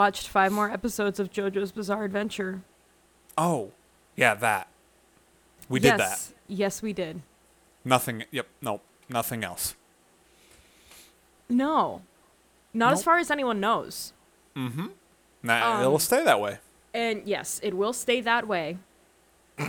[0.00, 2.62] watched five more episodes of JoJo's Bizarre Adventure.
[3.36, 3.72] Oh,
[4.16, 4.66] yeah, that.
[5.68, 5.98] We did that.
[5.98, 6.34] yes.
[6.48, 7.20] Yes, we did.
[7.84, 8.24] Nothing.
[8.30, 8.46] Yep.
[8.62, 8.80] No.
[9.10, 9.76] Nothing else.
[11.50, 12.00] No.
[12.72, 14.14] Not as far as anyone knows.
[14.56, 14.86] Mm hmm.
[15.42, 16.58] Nah, Um, it'll stay that way.
[16.94, 18.78] And yes, it will stay that way.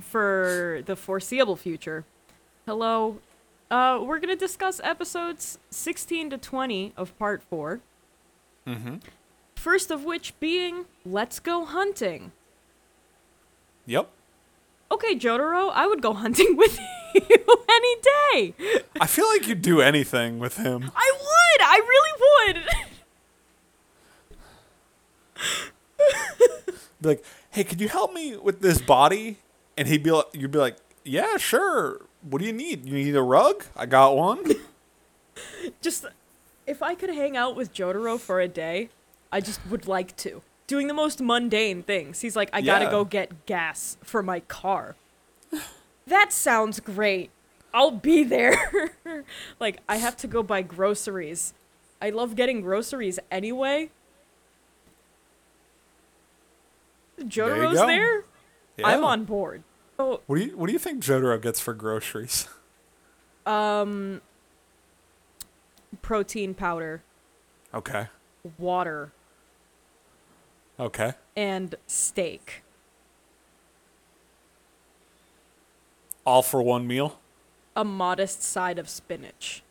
[0.00, 2.06] for the foreseeable future.
[2.64, 3.18] Hello.
[3.70, 7.80] Uh, we're going to discuss episodes 16 to 20 of part 4.
[8.66, 8.96] Mm-hmm.
[9.54, 12.32] First of which being Let's Go Hunting.
[13.86, 14.08] Yep.
[14.92, 16.78] Okay, Jotaro, I would go hunting with
[17.14, 18.54] you any day.
[19.00, 20.90] I feel like you'd do anything with him.
[20.96, 21.62] I would.
[21.62, 22.64] I really would.
[27.00, 29.38] Be like, hey, could you help me with this body?
[29.78, 32.02] And he'd be like, you'd be like, yeah, sure.
[32.22, 32.86] What do you need?
[32.86, 33.64] You need a rug?
[33.76, 34.44] I got one.
[35.80, 36.06] just
[36.66, 38.90] if I could hang out with Jotaro for a day,
[39.32, 40.42] I just would like to.
[40.66, 42.20] Doing the most mundane things.
[42.20, 44.94] He's like, I gotta go get gas for my car.
[46.06, 47.30] that sounds great.
[47.72, 48.94] I'll be there.
[49.60, 51.54] like, I have to go buy groceries.
[52.00, 53.90] I love getting groceries anyway.
[57.20, 57.86] Jotaro's go.
[57.86, 58.24] there.
[58.76, 58.88] Yeah.
[58.88, 59.62] I'm on board.
[60.26, 62.48] What do you What do you think Jotaro gets for groceries?
[63.46, 64.20] um,
[66.02, 67.02] protein powder,
[67.74, 68.06] Okay.
[68.58, 69.12] water,
[70.78, 71.14] Okay.
[71.36, 72.62] and steak.
[76.26, 77.18] All for one meal.
[77.76, 79.62] a modest side of spinach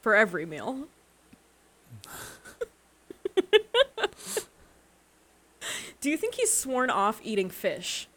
[0.00, 0.88] for every meal.
[6.00, 8.08] Do you think he's sworn off eating fish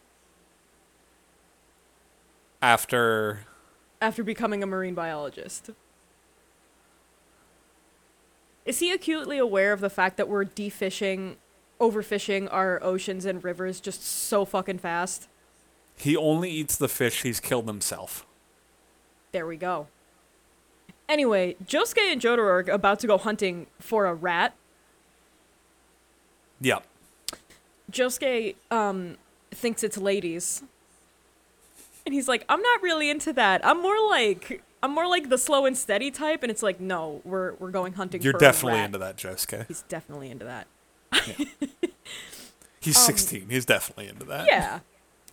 [2.62, 3.46] After
[4.02, 5.70] after becoming a marine biologist?
[8.66, 11.38] Is he acutely aware of the fact that we're defishing,
[11.80, 15.28] overfishing our oceans and rivers just so fucking fast?
[15.98, 18.26] he only eats the fish he's killed himself.
[19.32, 19.88] There we go.
[21.08, 24.54] Anyway, Josuke and Jotaro are about to go hunting for a rat
[26.62, 26.86] Yep.
[27.92, 29.18] Josuke um
[29.52, 30.64] thinks it's ladies.
[32.06, 33.66] And he's like, I'm not really into that.
[33.66, 37.22] I'm more like I'm more like the slow and steady type, and it's like, no,
[37.24, 39.68] we're we're going hunting You're definitely into that, Josuke.
[39.68, 40.68] He's definitely into that.
[42.80, 43.50] He's 16.
[43.50, 44.42] He's definitely into that.
[44.42, 44.80] Um, Yeah.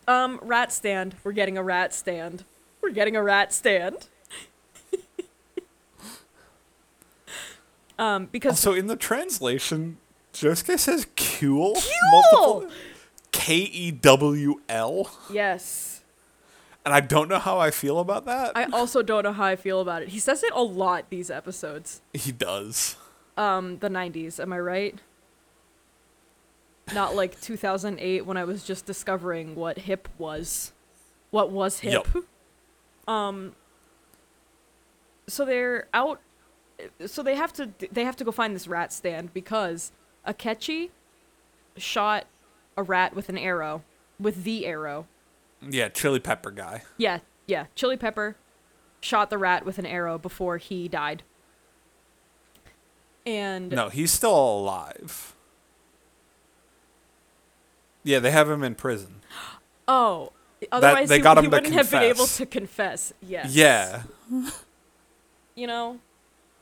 [0.08, 1.16] Um, rat stand.
[1.22, 2.44] We're getting a rat stand.
[2.80, 4.08] We're getting a rat stand.
[7.98, 9.98] um, because so in the translation,
[10.32, 11.76] Josuke says "cool"
[12.32, 12.68] Cool!
[13.32, 16.01] K E W L, yes.
[16.84, 18.52] And I don't know how I feel about that.
[18.56, 20.08] I also don't know how I feel about it.
[20.08, 22.02] He says it a lot these episodes.
[22.12, 22.96] he does.
[23.36, 24.98] um the 90s am i right
[26.94, 30.72] not like 2008 when i was just discovering what hip was
[31.30, 32.24] what was hip Yup.
[33.08, 33.54] um
[35.26, 36.20] so they're out
[37.06, 39.92] so they have to they have to go find this rat stand because
[40.28, 40.90] akechi
[41.78, 42.26] shot
[42.76, 43.82] a rat with an arrow
[44.20, 45.06] with the arrow
[45.68, 46.82] Yeah, chili pepper guy.
[46.96, 48.36] yeah yeah chili pepper
[49.00, 51.22] shot the rat with an arrow before he died
[53.26, 55.34] and No, he's still alive.
[58.04, 59.20] Yeah, they have him in prison.
[59.86, 60.32] Oh,
[60.72, 63.12] otherwise they he, got he him to wouldn't have been able to confess.
[63.20, 63.54] Yes.
[63.54, 64.02] Yeah.
[65.54, 65.98] You know,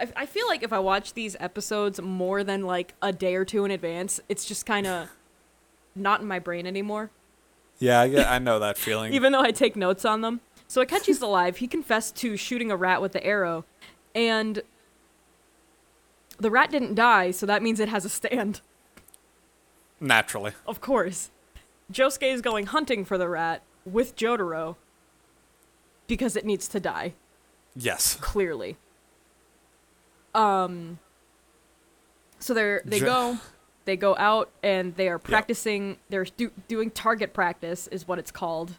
[0.00, 3.44] I, I feel like if I watch these episodes more than like a day or
[3.44, 5.08] two in advance, it's just kind of
[5.94, 7.12] not in my brain anymore.
[7.80, 9.12] Yeah, I, get, I know that feeling.
[9.12, 10.40] Even though I take notes on them.
[10.68, 11.56] So Akechi's alive.
[11.56, 13.64] He confessed to shooting a rat with the arrow,
[14.14, 14.62] and
[16.38, 18.60] the rat didn't die, so that means it has a stand.
[19.98, 20.52] Naturally.
[20.66, 21.30] Of course.
[21.92, 24.76] Josuke is going hunting for the rat with Jotaro
[26.06, 27.14] because it needs to die.
[27.74, 28.16] Yes.
[28.20, 28.76] clearly.
[30.34, 30.98] Um
[32.38, 33.38] so they're they Jo- go
[33.84, 38.30] they go out and they are practicing they're do, doing target practice is what it's
[38.30, 38.76] called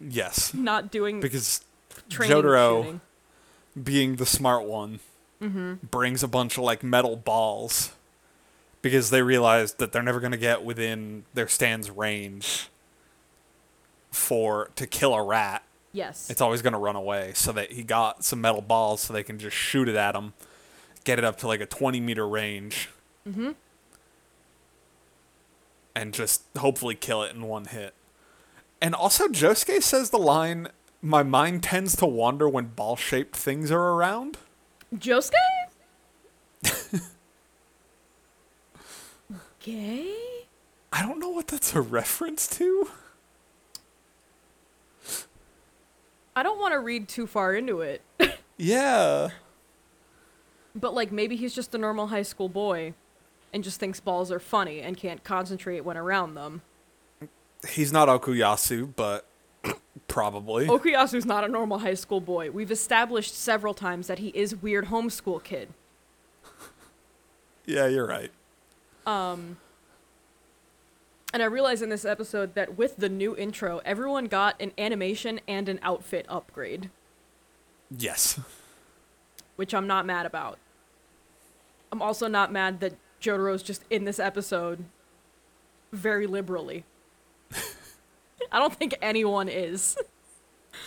[0.00, 0.52] Yes.
[0.54, 1.64] not doing Because
[2.10, 3.00] training Jotaro, shooting.
[3.82, 5.00] being the smart one,
[5.90, 7.92] brings a bunch of like metal balls
[8.80, 12.68] because they realize that they're never going to get within their stand's range
[14.10, 15.62] for to kill a rat.
[15.92, 17.32] yes It's always going to run away.
[17.34, 20.32] So that he got some metal balls so they can just shoot it at him,
[21.04, 22.88] get it up to like a 20 meter range.
[23.28, 23.50] Mm-hmm.
[25.94, 27.94] And just hopefully kill it in one hit.
[28.82, 30.68] And also, Josuke says the line,
[31.00, 34.38] My mind tends to wander when ball shaped things are around.
[34.94, 35.30] Josuke?
[39.60, 40.12] Gay?
[40.92, 42.88] I don't know what that's a reference to.
[46.36, 48.02] I don't want to read too far into it,
[48.58, 49.28] Yeah.
[50.74, 52.94] but like maybe he's just a normal high school boy
[53.54, 56.60] and just thinks balls are funny and can't concentrate when around them.
[57.70, 59.24] He's not Okuyasu, but
[60.08, 60.66] probably.
[60.66, 62.50] Okuyasu's not a normal high school boy.
[62.50, 65.68] We've established several times that he is weird homeschool kid.
[67.64, 68.30] Yeah, you're right.
[69.06, 69.56] Um
[71.32, 75.40] and I realized in this episode that with the new intro, everyone got an animation
[75.48, 76.90] and an outfit upgrade,
[77.90, 78.38] Yes.
[79.56, 80.58] which I'm not mad about.
[81.90, 84.84] I'm also not mad that Jotaro's just in this episode
[85.92, 86.84] very liberally.
[88.52, 89.96] I don't think anyone is.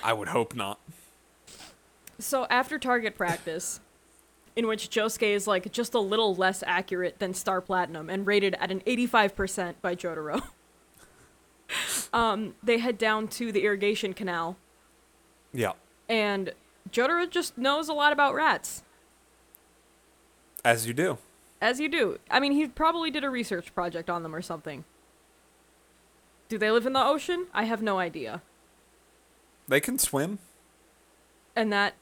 [0.04, 0.80] I would hope not.
[2.20, 3.80] So after target practice,
[4.56, 8.56] in which Josuke is like just a little less accurate than Star Platinum and rated
[8.56, 10.42] at an 85% by Jotaro,
[12.14, 14.58] um, they head down to the irrigation canal,
[15.54, 15.74] Yeah.
[16.10, 16.54] and
[16.92, 18.84] Jotaro just knows a lot about rats,
[20.66, 21.18] As you do.
[21.62, 22.20] As you do.
[22.30, 24.84] I mean, he probably did a research project on them or something.
[26.50, 27.48] Do they live in the ocean?
[27.54, 28.42] I have no idea.
[29.68, 30.40] They can swim.
[31.56, 31.96] And that,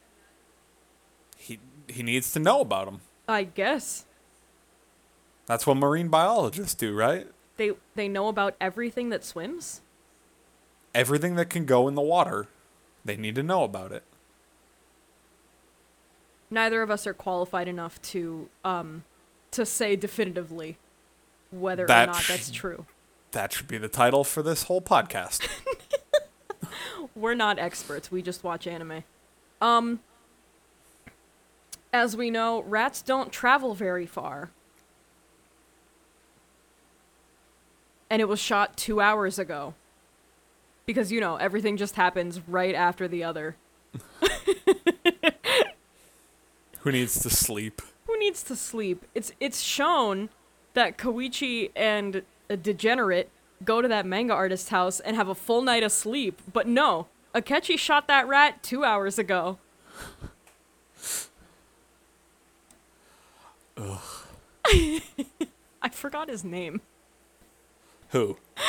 [1.37, 3.01] He he needs to know about them.
[3.27, 4.05] I guess,
[5.47, 7.27] That's what marine biologists do, right?
[7.57, 9.81] they they know about everything that swims.
[10.93, 12.47] Everything that can go in the water,
[13.03, 14.03] they need to know about it.
[16.51, 19.03] neither of us are qualified enough to um
[19.55, 20.77] to say definitively
[21.51, 22.85] whether That or not that's true.
[23.31, 25.47] That should be the title for this whole podcast.
[27.15, 28.11] We're not experts.
[28.11, 29.03] We just watch anime.
[29.61, 30.01] Um
[31.93, 34.51] as we know, rats don't travel very far.
[38.09, 39.73] And it was shot 2 hours ago.
[40.85, 43.55] Because you know, everything just happens right after the other.
[46.79, 47.81] Who needs to sleep?
[48.15, 49.05] Who needs to sleep?
[49.13, 50.29] It's it's shown
[50.73, 53.29] that Koichi and a degenerate
[53.63, 57.07] go to that manga artist's house and have a full night of sleep, but no,
[57.33, 59.57] Akechi shot that rat two hours ago.
[63.77, 63.99] Ugh.
[65.81, 66.81] I forgot his name.
[68.09, 68.37] Who?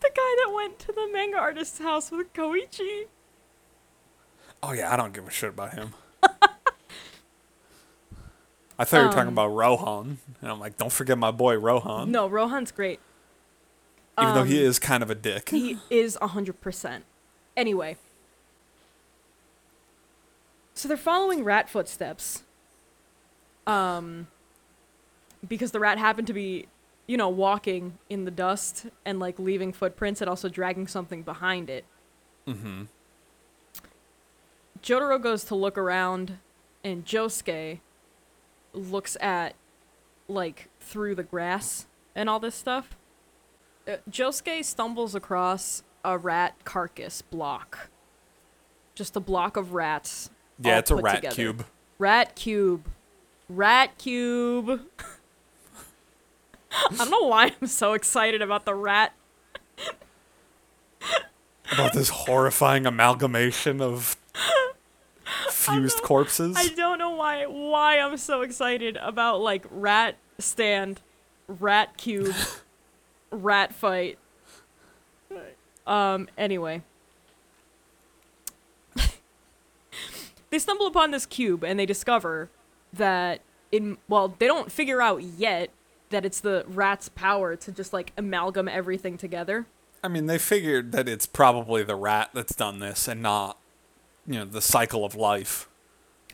[0.00, 3.04] The guy that went to the manga artist's house with Koichi.
[4.62, 5.92] Oh yeah, I don't give a shit about him.
[8.80, 11.58] I thought you were talking Um, about Rohan, and I'm like, don't forget my boy
[11.58, 12.10] Rohan.
[12.10, 12.98] No, Rohan's great.
[14.18, 15.50] even though he um, is kind of a dick.
[15.50, 17.02] He is 100%.
[17.56, 17.96] Anyway.
[20.74, 22.42] So they're following rat footsteps.
[23.66, 24.28] Um
[25.46, 26.66] because the rat happened to be,
[27.06, 31.68] you know, walking in the dust and like leaving footprints and also dragging something behind
[31.70, 31.84] it.
[32.46, 32.84] Mm-hmm.
[34.82, 36.38] Jotaro goes to look around
[36.82, 37.80] and Josuke
[38.72, 39.54] looks at
[40.28, 42.96] like through the grass and all this stuff.
[43.86, 47.90] Uh, Josuke stumbles across a rat carcass block.
[48.94, 50.30] Just a block of rats.
[50.62, 51.34] Yeah, it's a rat together.
[51.34, 51.64] cube.
[51.98, 52.86] Rat cube.
[53.48, 54.82] Rat cube.
[56.72, 59.12] I don't know why I'm so excited about the rat.
[61.72, 64.16] About this horrifying amalgamation of
[65.50, 66.56] fused corpses.
[66.56, 71.00] I don't know why why I'm so excited about like rat stand,
[71.46, 72.34] rat cube,
[73.30, 74.18] rat fight.
[75.86, 76.82] Um anyway.
[80.50, 82.50] they stumble upon this cube and they discover
[82.92, 83.40] that
[83.72, 85.70] in well, they don't figure out yet
[86.10, 89.66] that it's the rat's power to just like amalgam everything together.
[90.02, 93.58] I mean, they figured that it's probably the rat that's done this and not,
[94.26, 95.68] you know, the cycle of life.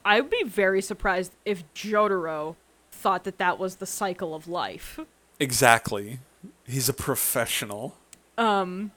[0.04, 2.56] I would be very surprised if Jotaro
[2.92, 4.98] thought that that was the cycle of life.
[5.40, 6.20] Exactly.
[6.64, 7.96] He's a professional.
[8.38, 8.92] Um,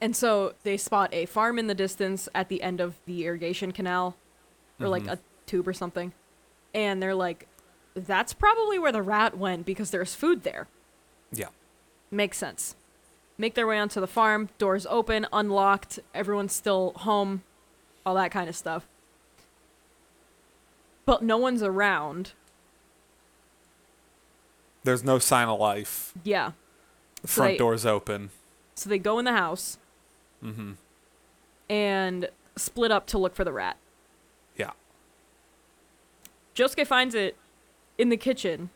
[0.00, 3.72] and so they spot a farm in the distance at the end of the irrigation
[3.72, 4.16] canal,
[4.78, 5.12] or like Mhm.
[5.12, 6.12] a tube or something.
[6.72, 7.46] And they're like,
[7.94, 10.68] that's probably where the rat went because there's food there.
[11.32, 11.48] Yeah.
[12.10, 12.76] Makes sense.
[13.40, 17.42] Make their way onto the farm, doors open, unlocked, everyone's still home,
[18.04, 18.86] all that kind of stuff.
[21.06, 22.32] But no one's around.
[24.84, 26.12] There's no sign of life.
[26.22, 26.52] Yeah.
[27.22, 28.28] The So front they- door's open.
[28.74, 29.78] So they go in the house,
[30.42, 30.76] Mhm.
[31.70, 33.78] and split up to look for the rat.
[34.54, 34.72] Yeah.
[36.54, 37.38] Josuke finds it
[37.96, 38.68] in the kitchen,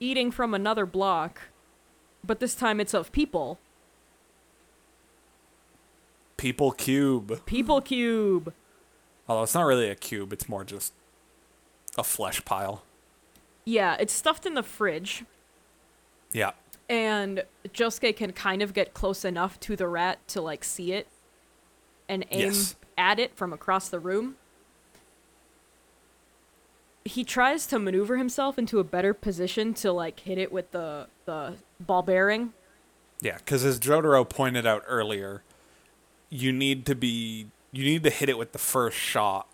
[0.00, 1.42] eating from another block,
[2.26, 3.58] but this time it's of people.
[6.36, 7.44] People cube.
[7.46, 8.52] People cube.
[9.28, 10.92] Although it's not really a cube, it's more just
[11.96, 12.82] a flesh pile.
[13.64, 15.24] Yeah, it's stuffed in the fridge,
[16.32, 16.52] Yeah.
[16.88, 21.08] and Josuke can kind of get close enough to the rat to like see it
[22.08, 22.76] and aim Yes.
[22.96, 24.36] at it from across the room.
[27.04, 31.08] He tries to maneuver himself into a better position to like hit it with the
[31.24, 32.52] the ball bearing.
[33.20, 35.42] Yeah, because as Jotaro pointed out earlier,
[36.30, 39.48] you need to be you need to hit it with the first shot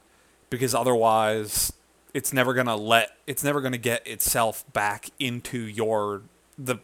[0.50, 1.72] because otherwise
[2.14, 6.22] it's never gonna let it's never gonna get itself back into your
[6.58, 6.76] the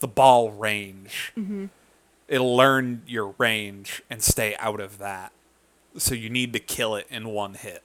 [0.00, 1.32] the ball range.
[2.28, 5.32] It'll learn your range and stay out of that.
[5.96, 7.82] So you need to kill it in one hit.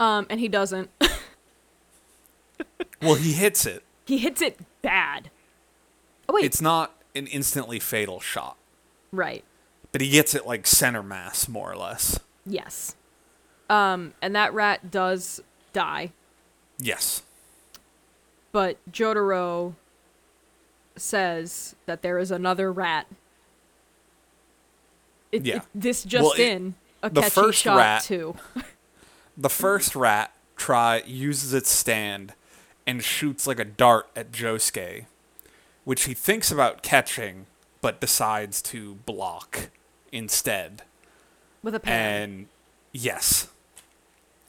[0.00, 0.90] Um, and he doesn't.
[3.02, 3.82] Well, he hits it.
[4.06, 5.30] he hits it bad.
[6.28, 8.56] Oh wait, It's not an instantly fatal shot,
[9.12, 9.44] right.
[9.92, 12.18] but he gets it like center mass more or less.
[12.44, 12.94] Yes.
[13.70, 15.40] Um, and that rat does
[15.72, 16.12] die,
[16.78, 17.22] Yes.
[18.52, 19.74] but Jotaro
[20.96, 23.06] says that there is another rat.
[25.32, 25.56] It, Yeah.
[25.56, 26.74] it- this just Well, it- in.
[27.02, 28.36] A the catchy first shot rat- too.
[29.38, 32.32] The first rat try uses its stand
[32.86, 35.04] and shoots like a dart at Josuke,
[35.86, 37.46] which he thinks about catching
[37.80, 39.70] but decides to block
[40.12, 40.82] instead.
[41.62, 42.22] With a pan.
[42.22, 42.46] And
[42.92, 43.48] yes.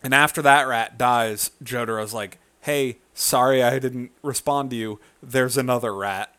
[0.04, 5.00] And after that rat dies, Jotaro's like, "Hey, sorry I didn't respond to you.
[5.22, 6.34] There's another rat.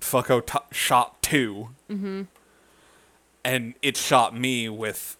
[0.00, 2.22] Fucko t- shot 2 Mm-hmm.
[3.44, 5.16] And it shot me with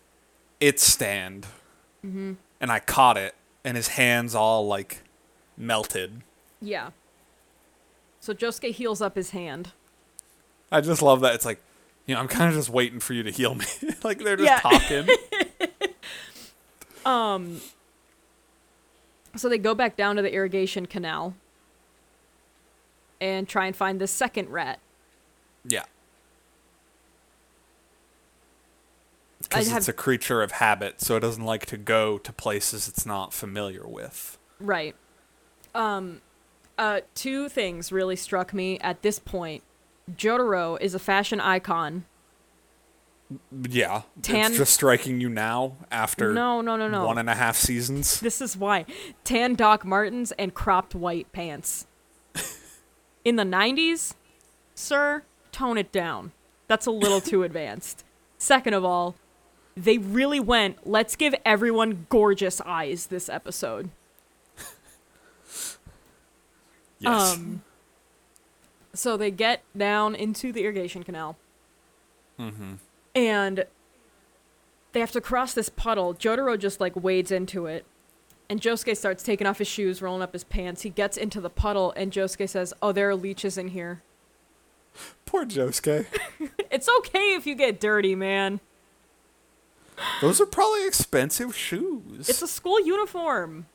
[0.60, 1.46] its stand.
[2.04, 2.32] Mm-hmm.
[2.60, 3.34] And I caught it,
[3.64, 5.02] and his hands all like
[5.56, 6.22] melted.
[6.60, 6.90] yeah.
[8.23, 9.73] So Josuke heals up his hand.
[10.71, 11.35] I just love that.
[11.35, 11.61] It's like,
[12.07, 13.64] you know, I'm kind of just waiting for you to heal me.
[14.05, 14.61] like they're just Yeah.
[14.61, 15.09] talking.
[17.05, 17.61] Um.
[19.35, 21.35] So they go back down to the irrigation canal
[23.21, 24.79] and try and find the second rat.
[25.64, 25.83] Yeah.
[29.43, 32.87] Because have- it's a creature of habit, so it doesn't like to go to places
[32.87, 34.38] it's not familiar with.
[34.61, 34.95] Right.
[35.75, 36.21] Um,
[36.79, 39.62] uh, two things really struck me at this point.
[40.11, 42.05] Jotaro is a fashion icon.
[43.69, 44.02] Yeah.
[44.21, 47.07] Tan- It's just striking you now after No, no, no, no.
[47.07, 48.21] one and a half seasons.
[48.21, 48.85] This is why.
[49.25, 51.87] Tan Doc Martens and cropped white pants.
[53.25, 54.14] In the 90s,
[54.75, 56.33] sir, tone it down.
[56.69, 58.05] That's a little too advanced.
[58.37, 59.14] Second of all,
[59.76, 63.88] they really went, let's give everyone gorgeous eyes this episode.
[67.02, 67.35] Yes.
[67.35, 67.62] Um,
[68.94, 71.37] so they get down into the irrigation canal.
[72.38, 72.75] mm-hmm.
[73.14, 73.66] And
[74.92, 76.14] they have to cross this puddle.
[76.14, 77.85] Jotaro just like wades into it.
[78.49, 80.82] And Josuke starts taking off his shoes, rolling up his pants.
[80.82, 84.02] He gets into the puddle, and Josuke says, Oh, there are leeches in here.
[85.26, 86.06] Poor Josuke.
[86.71, 88.61] It's okay if you get dirty, man.
[90.23, 92.28] Those are probably expensive shoes.
[92.30, 93.66] It's a school uniform.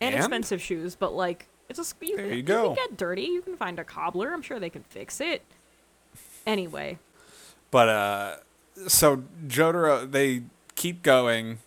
[0.00, 0.24] And, And?
[0.24, 2.74] expensive shoes, but like, it's a you, There you go.
[2.74, 3.22] can get dirty.
[3.22, 4.32] You can find a cobbler.
[4.32, 5.42] I'm sure they can fix it.
[6.46, 6.98] Anyway,
[7.70, 8.36] But uh
[8.88, 10.42] so Jotaro they
[10.74, 11.58] keep going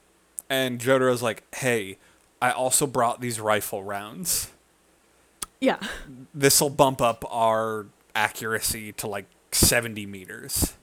[0.49, 1.97] and Jotaro's like, "Hey,
[2.41, 4.51] I also brought these rifle rounds.
[5.59, 5.79] yeah.
[6.33, 10.73] This'll bump up our accuracy to like 70 meters."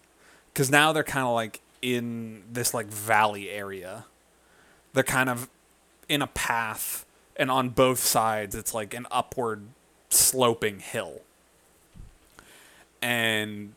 [0.54, 4.06] Cuz now they're kind of like in this like valley area.
[4.92, 5.49] They're kind of
[6.09, 7.03] in a path
[7.37, 9.67] and on both sides it's like an upward
[10.11, 11.21] sloping hill.
[13.03, 13.75] And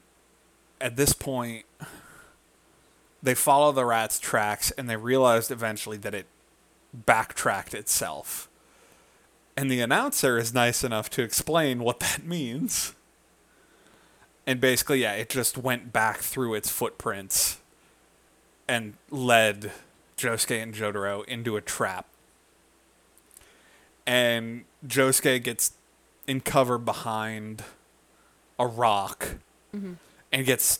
[0.80, 1.66] at this point
[3.22, 6.28] they follow the rat's tracks and they realized eventually that it
[6.94, 8.48] backtracked itself.
[9.56, 12.94] And the announcer is nice enough to explain what that means.
[14.46, 17.60] And basically, yeah, it just went back through its footprints
[18.68, 19.72] and led
[20.18, 22.06] Josuke and Jotaro into a trap.
[24.08, 25.74] And Josuke gets
[26.26, 27.64] in cover behind
[28.58, 29.36] a rock
[29.76, 29.94] mm-hmm.
[30.32, 30.80] and gets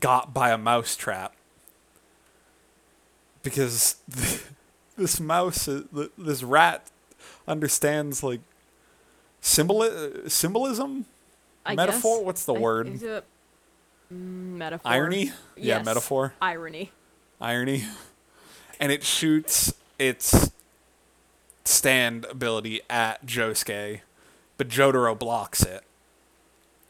[0.00, 1.34] got by a mouse trap
[3.42, 3.96] because
[4.96, 5.82] this mouse, uh,
[6.18, 6.90] this rat,
[7.46, 8.40] understands like
[9.40, 11.04] symbol uh, symbolism,
[11.64, 12.18] I metaphor.
[12.18, 12.24] guess.
[12.26, 12.88] What's the I- word?
[12.88, 13.24] is it-
[14.12, 14.16] mm,
[14.56, 14.90] Metaphor.
[14.90, 15.32] Irony?
[15.56, 16.34] Yeah, metaphor.
[16.40, 16.90] Irony.
[17.40, 17.84] Irony.
[18.80, 20.50] And it shoots its
[21.64, 24.00] stand ability at Josuke,
[24.56, 25.82] but Jotaro blocks it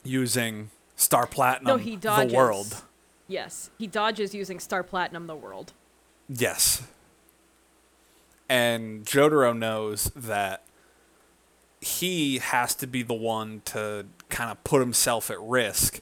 [0.03, 2.31] using Star Platinum No, he dodges.
[2.33, 2.83] the world.
[3.27, 5.73] Yes, he dodges using Star Platinum the world.
[6.29, 6.83] Yes.
[8.49, 10.63] And Jotaro knows that
[11.81, 16.01] he has to be the one to kind of put himself at risk,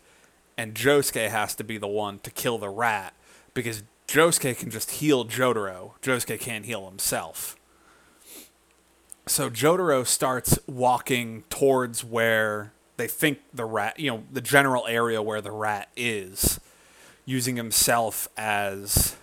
[0.57, 3.15] and Josuke has to be the one to kill the rat
[3.55, 5.93] because Josuke can just heal Jotaro.
[6.03, 7.57] Josuke can't heal himself.
[9.27, 15.23] So Jotaro starts walking towards where they think the rat, you know, the general area
[15.23, 16.61] where the rat is,
[17.25, 19.17] using himself as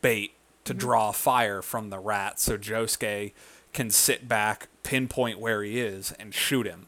[0.00, 0.32] bait
[0.64, 0.78] to mm-hmm.
[0.78, 3.32] draw fire from the rat so Josuke
[3.72, 6.86] can sit back, pinpoint where he is, and shoot him.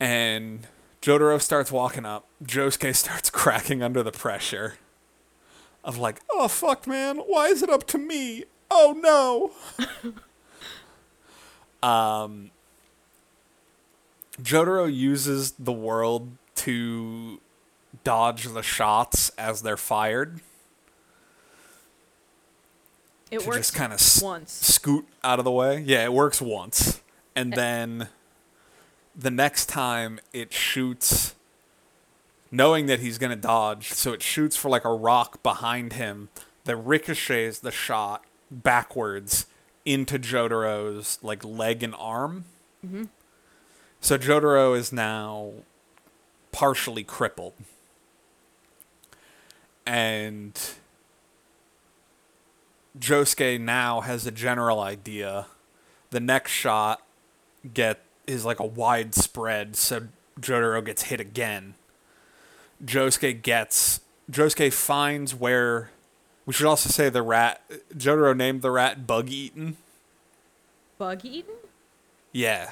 [0.00, 0.66] And
[1.02, 2.26] Jotaro starts walking up.
[2.42, 4.74] Josuke starts cracking under the pressure
[5.84, 8.44] of like, oh fuck man, why is it up to me?
[8.74, 9.52] Oh
[9.82, 9.86] no.
[11.88, 12.50] um
[14.40, 17.38] Jotaro uses the world to
[18.02, 20.40] dodge the shots as they're fired.
[23.30, 24.52] It to works just kind of s- once.
[24.52, 25.80] scoot out of the way.
[25.86, 27.02] Yeah, it works once.
[27.36, 28.08] And then
[29.14, 31.34] the next time it shoots
[32.50, 36.28] knowing that he's going to dodge, so it shoots for like a rock behind him
[36.64, 39.46] that ricochets the shot backwards
[39.84, 42.44] into Jotaro's like leg and arm.
[42.84, 43.04] Mm-hmm.
[44.00, 45.52] So Jotaro is now
[46.50, 47.54] partially crippled.
[49.86, 50.58] And
[52.98, 55.46] Josuke now has a general idea.
[56.10, 57.02] The next shot
[57.72, 60.08] get is like a wide spread, so
[60.40, 61.74] Jotaro gets hit again.
[62.84, 64.00] Josuke gets
[64.30, 65.91] Josuke finds where
[66.46, 67.62] we should also say the rat
[67.94, 69.76] Jotaro named the rat Bug Eaten.
[70.98, 71.54] Bug eaten?
[72.32, 72.70] Yeah.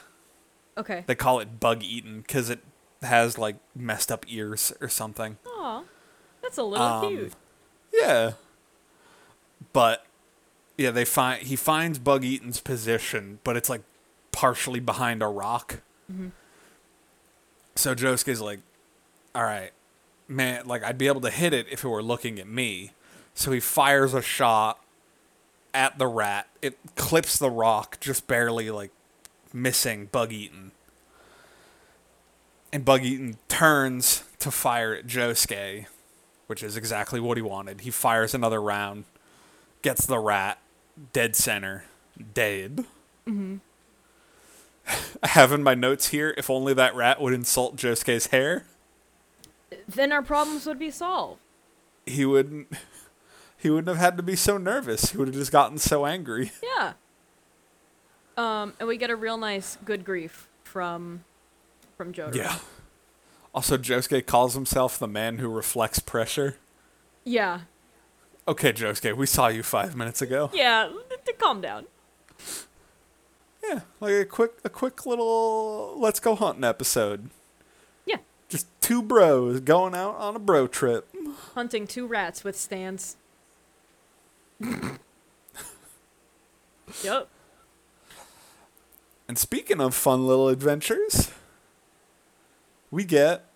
[0.78, 1.04] Okay.
[1.06, 2.60] They call it Bug Eaten because it
[3.02, 5.36] has like messed up ears or something.
[5.46, 5.82] Aw,
[6.42, 7.32] that's a little Um, cute.
[7.92, 8.32] Yeah.
[9.72, 10.06] But
[10.78, 13.82] yeah, they find he finds Bug Eaten's position, but it's like
[14.32, 15.80] partially behind a rock.
[16.10, 16.28] Mm-hmm.
[17.74, 18.60] So Josuke's like,
[19.34, 19.72] "All right,
[20.28, 22.92] man, like I'd be able to hit it if it were looking at me."
[23.40, 24.84] So he fires a shot
[25.72, 26.46] at the rat.
[26.60, 28.90] It clips the rock just barely like
[29.50, 30.72] missing Bug Eaten.
[32.70, 35.86] And Bug Eaten turns to fire at Josuke,
[36.48, 37.80] which is exactly what he wanted.
[37.80, 39.04] He fires another round,
[39.80, 40.58] gets the rat,
[41.14, 41.86] dead center,
[42.34, 42.84] dead.
[43.26, 43.56] Mm-hmm.
[45.22, 48.66] I have in my notes here if only that rat would insult Josuke's hair,
[49.88, 51.40] Then our problems would be solved.
[52.04, 52.68] he wouldn't.
[53.60, 55.10] He wouldn't have had to be so nervous.
[55.10, 56.52] He would have just gotten so angry.
[56.62, 56.92] Yeah.
[58.36, 61.24] Um, and we get a real nice good grief from
[61.98, 62.34] from Jotaro.
[62.34, 62.58] Yeah.
[63.54, 66.56] Also, Josuke calls himself the man who reflects pressure.
[67.24, 67.62] Yeah.
[68.48, 70.50] Okay, Josuke, we saw you five minutes ago.
[70.54, 70.90] Yeah.
[71.26, 71.86] To calm down.
[73.62, 77.28] Yeah, like a quick, a quick little let's go hunting episode.
[78.06, 78.18] Yeah.
[78.48, 81.06] Just two bros going out on a bro trip.
[81.54, 83.16] Hunting two rats with stands.
[87.02, 87.28] yep.
[89.28, 91.30] And speaking of fun little adventures,
[92.90, 93.46] we get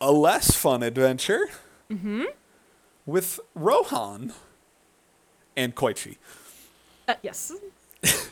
[0.00, 1.48] a less fun adventure
[3.06, 4.32] with Rohan
[5.56, 6.16] and Koichi.
[7.08, 7.52] Uh, yes.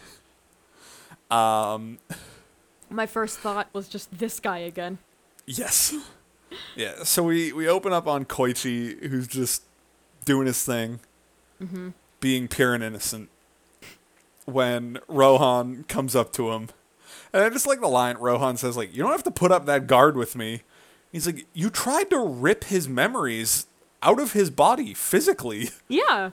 [1.31, 1.99] Um,
[2.89, 4.99] My first thought was just this guy again.
[5.47, 5.95] yes.
[6.75, 9.63] Yeah, so we, we open up on Koichi, who's just
[10.25, 10.99] doing his thing,
[11.61, 11.89] Mm-hmm.
[12.21, 13.29] being pure and innocent,
[14.47, 16.69] when Rohan comes up to him.
[17.33, 19.67] And I just like the line Rohan says, like, you don't have to put up
[19.67, 20.63] that guard with me.
[21.13, 23.67] He's like, you tried to rip his memories
[24.03, 26.31] out of his body physically Yeah.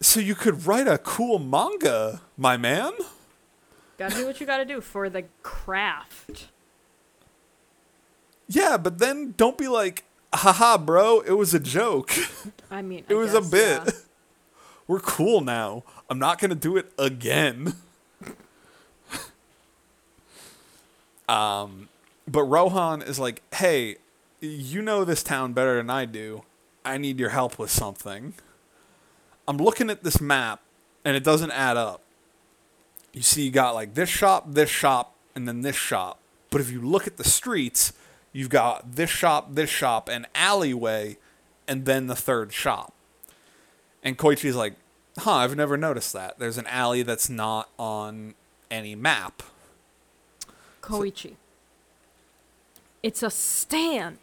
[0.00, 2.92] so you could write a cool manga, my man.
[3.98, 6.48] Gotta do what you gotta do for the craft.
[8.48, 12.12] Yeah, but then don't be like, haha, bro, it was a joke.
[12.70, 13.82] I mean, It I was a bit.
[13.86, 13.90] yeah.
[14.86, 15.84] We're cool now.
[16.10, 17.74] I'm not going to do it again.
[21.28, 21.88] um,
[22.28, 23.96] but Rohan is like, hey,
[24.40, 26.42] you know this town better than I do.
[26.84, 28.34] I need your help with something.
[29.46, 30.60] I'm looking at this map
[31.04, 32.02] and it doesn't add up.
[33.12, 36.18] You see, you got like this shop, this shop, and then this shop.
[36.50, 37.92] But if you look at the streets,
[38.32, 41.18] you've got this shop, this shop, an alleyway,
[41.68, 42.92] and then the third shop.
[44.02, 44.74] And Koichi's like,
[45.18, 46.38] huh, I've never noticed that.
[46.38, 48.34] There's an alley that's not on
[48.70, 49.42] any map.
[50.82, 51.34] Koichi.
[53.02, 54.18] It's a stand.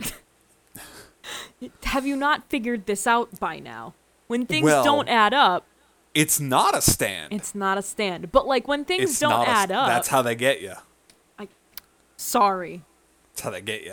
[1.84, 3.94] Have you not figured this out by now?
[4.26, 5.64] When things Well- don't add up,
[6.14, 7.32] It's not a stand.
[7.32, 8.32] it's not a stand.
[8.32, 10.72] But like when things It's don't add up, That's how they get you.
[11.38, 11.48] I,
[12.16, 12.82] sorry.
[13.36, 13.84] That's how they get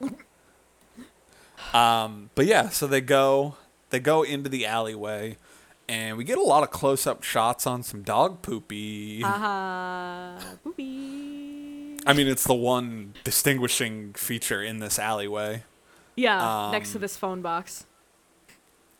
[0.00, 0.16] you.
[1.78, 3.56] um, but yeah, so they go,
[3.90, 5.36] they go into the alleyway,
[5.90, 9.22] and we get a lot of close-up shots on some dog poopy.
[9.22, 12.00] Uh, boopy.
[12.06, 15.64] I mean, it's the one distinguishing feature in this alleyway.
[16.16, 17.84] Yeah, next to um, this phone box.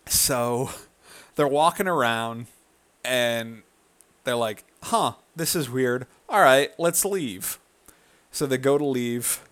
[0.04, 0.68] So
[1.36, 2.48] they're walking around,
[3.06, 3.62] and
[4.24, 6.06] they're like, "Huh, this is weird.
[6.28, 7.58] All right, let's leave."
[8.30, 9.42] So they go to leave,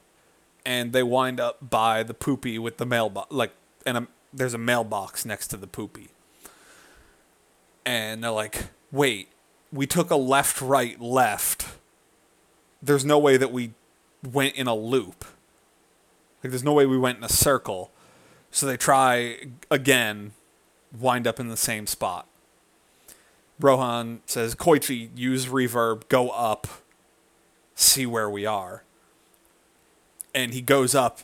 [0.64, 3.32] and they wind up by the poopy with the mailbox.
[3.32, 3.52] Like,
[3.86, 6.08] and a, there's a mailbox next to the poopy.
[7.84, 9.28] And they're like, "Wait,
[9.72, 11.66] we took a left, right, left.
[12.82, 13.72] There's no way that we
[14.22, 15.24] went in a loop.
[16.42, 17.90] Like, there's no way we went in a circle."
[18.50, 19.36] So they try
[19.70, 20.32] again,
[20.98, 22.26] wind up in the same spot.
[23.60, 26.66] Rohan says, Koichi, use reverb, go up,
[27.74, 28.84] see where we are.
[30.34, 31.20] And he goes up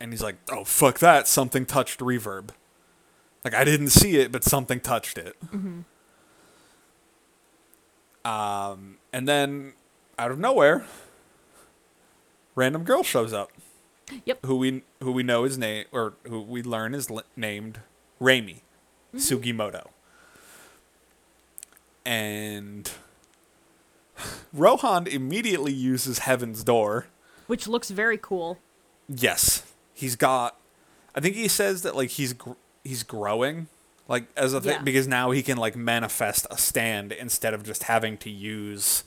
[0.00, 1.26] and he's like, oh, fuck that.
[1.28, 2.50] Something touched reverb.
[3.44, 5.36] Like, I didn't see it, but something touched it.
[8.24, 9.74] Um, and then,
[10.18, 10.86] out of nowhere,
[12.54, 13.50] random girl shows up
[14.24, 14.46] Yep.
[14.46, 17.80] who we who we know is name or who we learn is li- named
[18.20, 18.60] Reimi
[19.14, 19.88] Sugimoto.
[22.06, 22.90] And
[24.54, 27.06] Rohan immediately uses Heaven's Door.
[27.46, 28.58] Which looks very cool.
[29.08, 30.56] Yes, he's got.
[31.14, 32.52] I think he says that like he's gr-
[32.82, 33.68] he's growing,
[34.08, 34.82] like as a thing Yeah.
[34.82, 39.04] because now he can like manifest a stand instead of just having to use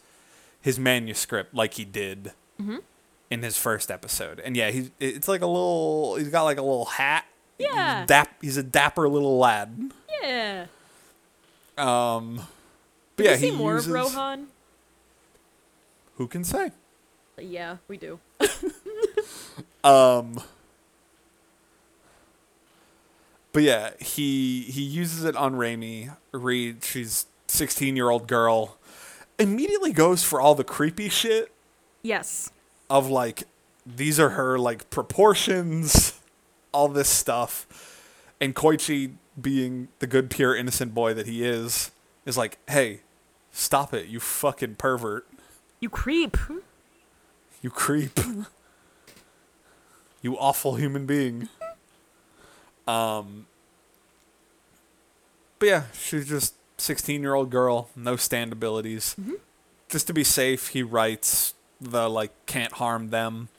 [0.62, 2.32] his manuscript like he did
[3.30, 4.40] in his first episode.
[4.40, 6.16] And yeah, he's it's like a little.
[6.18, 7.26] He's got like a little hat.
[7.60, 8.00] Yeah.
[8.02, 9.92] He's, dap, he's a dapper little lad.
[10.22, 10.68] Yeah.
[11.78, 12.42] Um,
[13.16, 14.48] but Did yeah, he more uses, of Rohan?
[16.16, 16.72] Who can say?
[17.40, 18.20] Yeah, we do.
[19.84, 20.42] Um,
[23.54, 26.16] but yeah, he he uses it on Reimi.
[26.32, 28.78] Reed, she's sixteen year old girl,
[29.40, 31.52] immediately goes for all the creepy shit
[32.04, 32.52] Yes.
[32.90, 33.44] of like
[33.86, 36.20] these are her like proportions,
[36.74, 37.66] all this stuff,
[38.42, 41.92] and Koichi, being the good, pure, innocent boy that he is,
[42.26, 43.02] is like, hey,
[43.52, 45.26] stop it, you fucking pervert,
[45.80, 46.36] You creep.
[47.62, 48.20] You creep.
[50.22, 51.50] You awful human being.
[52.88, 53.46] Um
[55.60, 59.16] But yeah, she's just 16-year-old girl, no stand abilities.
[59.90, 63.50] Just to be safe, he writes the like can't harm them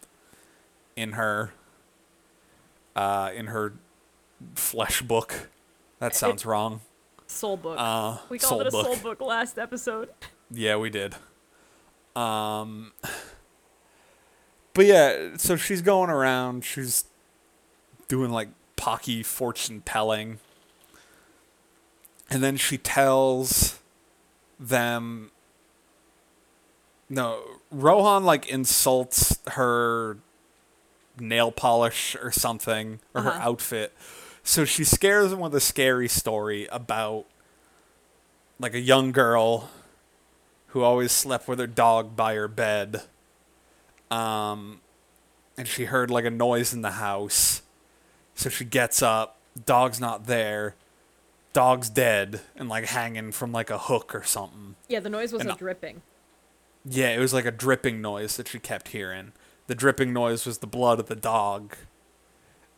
[0.96, 1.52] in her
[2.96, 3.74] uh in her
[4.54, 5.48] flesh book.
[6.00, 6.80] That sounds wrong.
[7.26, 7.76] Soul book.
[7.78, 8.86] Uh we called it a book.
[8.86, 10.08] soul book last episode.
[10.50, 11.14] Yeah, we did.
[12.16, 12.92] Um
[14.78, 17.02] But yeah, so she's going around, she's
[18.06, 20.38] doing like Pocky fortune telling.
[22.30, 23.80] And then she tells
[24.60, 25.32] them
[27.08, 30.18] No, Rohan like insults her
[31.18, 33.48] nail polish or something or her Uh-huh.
[33.50, 33.92] outfit.
[34.44, 37.24] So she scares him with a scary story about
[38.60, 39.70] like a young girl
[40.68, 43.02] who always slept with her dog by her bed.
[44.10, 44.80] Um,
[45.56, 47.62] and she heard like a noise in the house.
[48.34, 50.76] So she gets up, dog's not there,
[51.52, 54.76] dog's dead and like hanging from like a hook or something.
[54.88, 56.02] Yeah, the noise was And a I- dripping.
[56.84, 59.32] Yeah, it was like a dripping noise that she kept hearing.
[59.66, 61.76] The dripping noise was the blood of the dog,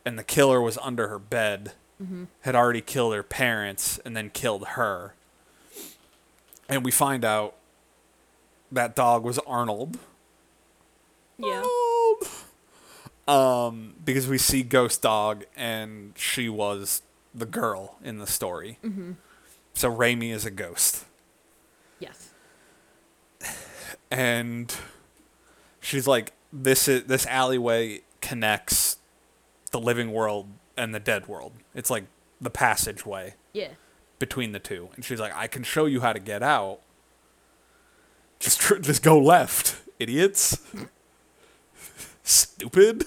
[0.05, 1.73] and the killer was under her bed,
[2.41, 5.13] had already killed her parents, and then killed her.
[6.67, 7.55] And we find out
[8.71, 9.99] that dog was Arnold.
[11.41, 11.63] Yeah.
[11.63, 12.27] Arnold!
[13.27, 17.01] Um, because we see Ghost Dog, and she was
[17.33, 18.77] the girl in the story.
[19.73, 21.05] So Reimi is a ghost.
[21.99, 22.29] Yes.
[24.09, 24.75] and
[25.79, 28.97] she's like this is this alleyway connects
[29.71, 32.05] the living world and the dead world it's like
[32.39, 33.69] the passageway Yeah.
[34.19, 36.79] between the two and she's like i can show you how to get out
[38.39, 40.59] just tr- just go left idiots
[42.23, 43.05] Stupid.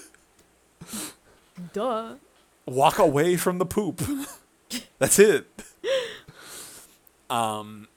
[1.73, 2.15] Duh.
[2.65, 4.01] Walk away from the poop.
[4.99, 5.47] That's it.
[7.29, 7.87] Um,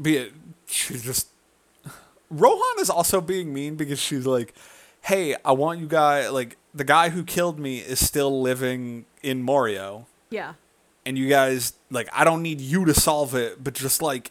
[0.00, 0.32] be it,
[0.66, 1.28] she's just.
[2.30, 4.54] Rohan is also being mean because she's like,
[5.02, 9.44] "Hey, I want you guys like the guy who killed me is still living in
[9.44, 10.54] Morioh." Yeah.
[11.04, 14.30] and you guys like I don't need you to solve it, but just like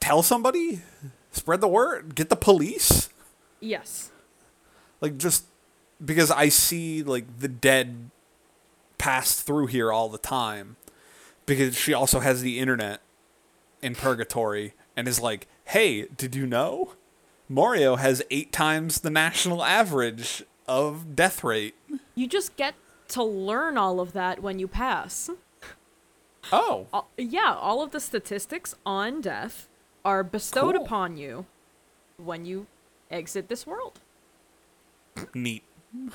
[0.00, 0.82] tell somebody,
[1.30, 3.08] spread the word, get the police."
[3.60, 4.10] Yes.
[5.00, 5.44] like just
[6.04, 8.10] because I see like the dead
[8.98, 10.76] pass through here all the time
[11.46, 13.00] because she also has the internet
[13.82, 16.94] in purgatory and is like, "Hey, did you know
[17.50, 21.74] Morioh has 8 times the national average of death rate?"
[22.14, 22.74] You just get
[23.08, 25.30] to learn all of that when you pass.
[26.52, 29.68] Oh, All, yeah, all of the statistics on death
[30.04, 30.84] are bestowed Cool.
[30.84, 31.46] upon you
[32.16, 32.66] when you
[33.10, 34.00] exit this world.
[35.34, 35.62] neat.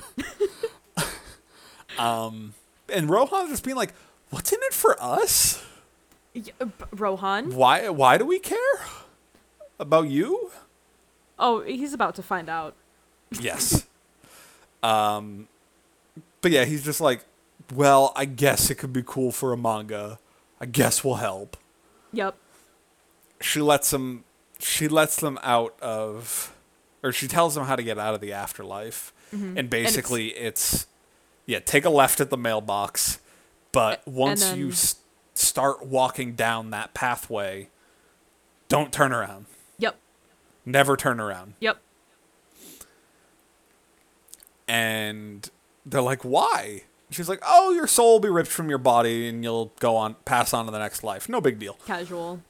[1.98, 2.54] um
[2.92, 3.94] and Rohan just being like,
[4.30, 5.64] "What's in it for us?
[6.34, 7.54] Y- uh, Rohan?
[7.54, 8.58] Why why do we care
[9.78, 10.50] about you?"
[11.38, 12.74] Oh, he's about to find out.
[13.40, 13.86] Yes.
[14.84, 15.48] um,
[16.40, 17.24] but yeah, he's just like,
[17.74, 20.20] well, I guess it could be cool for a manga.
[20.60, 21.56] I guess we'll help.
[22.12, 22.36] Yep.
[23.40, 24.22] She lets him.
[24.60, 26.53] She lets them out of,
[27.04, 29.56] or she tells them how to get out of the afterlife, mm-hmm.
[29.58, 30.86] and basically it's,
[31.46, 33.20] yeah, take a left at the mailbox,
[33.70, 34.96] but and once you s-
[35.34, 37.68] start walking down that pathway,
[38.68, 39.46] don't turn around.
[39.78, 39.96] Yep.
[40.64, 41.54] Never turn around.
[41.60, 41.78] Yep.
[44.66, 45.50] and
[45.84, 49.44] they're like, "Why?" She's like, "Oh, your soul will be ripped from your body, and
[49.44, 51.28] you'll go on, pass on to the next life.
[51.28, 52.42] No big deal." Casual.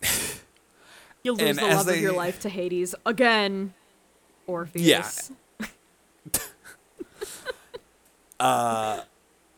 [1.22, 3.74] You'll lose And the love of your life to Hades again.
[4.46, 5.32] Orpheus.
[8.40, 9.02] Yeah.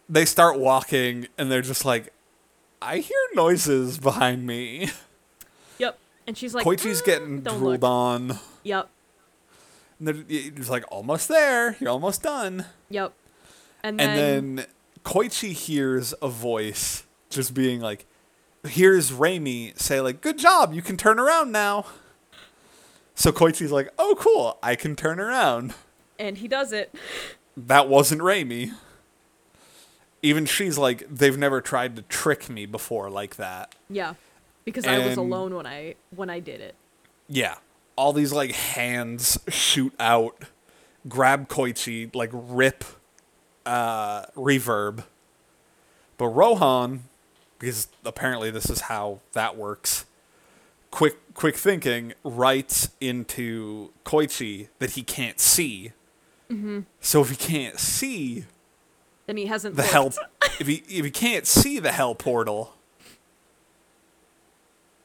[0.08, 2.12] They start walking, and they're just like,
[2.80, 4.90] "I hear noises behind me."
[5.78, 5.98] Yep.
[6.26, 8.38] And she's like, Koichi's "Mm, getting drooled look." on.
[8.62, 8.88] Yep.
[9.98, 11.76] And they're he's like, "Almost there.
[11.78, 13.12] You're almost done." Yep.
[13.82, 14.66] And then, And then
[15.04, 18.06] Koichi hears a voice just being like,
[18.66, 21.84] hears Reimi say like, "Good job, you can turn around now."
[23.18, 25.74] So Koichi's like, "Oh, cool, I can turn around."
[26.20, 26.94] and he does it.
[27.56, 28.72] That wasn't Reimi.
[30.22, 34.14] Even she's like, "They've never tried to trick me before like that." Yeah.
[34.64, 36.76] Because I was alone when I when I did it.
[37.26, 37.56] Yeah,
[37.96, 40.44] all these like hands shoot out,
[41.08, 42.84] grab Koichi, like rip
[43.66, 45.04] uh, reverb.
[46.18, 47.04] But Rohan,
[47.58, 50.04] because apparently this is how that works.
[50.90, 55.92] Quick, quick thinking writes into Koichi that he can't see.
[56.50, 56.80] Mm-hmm.
[57.00, 58.44] So if he can't see
[59.26, 59.92] Then he hasn't the looked.
[59.94, 60.12] hell,
[60.58, 62.74] if he if he can't see the hell portal,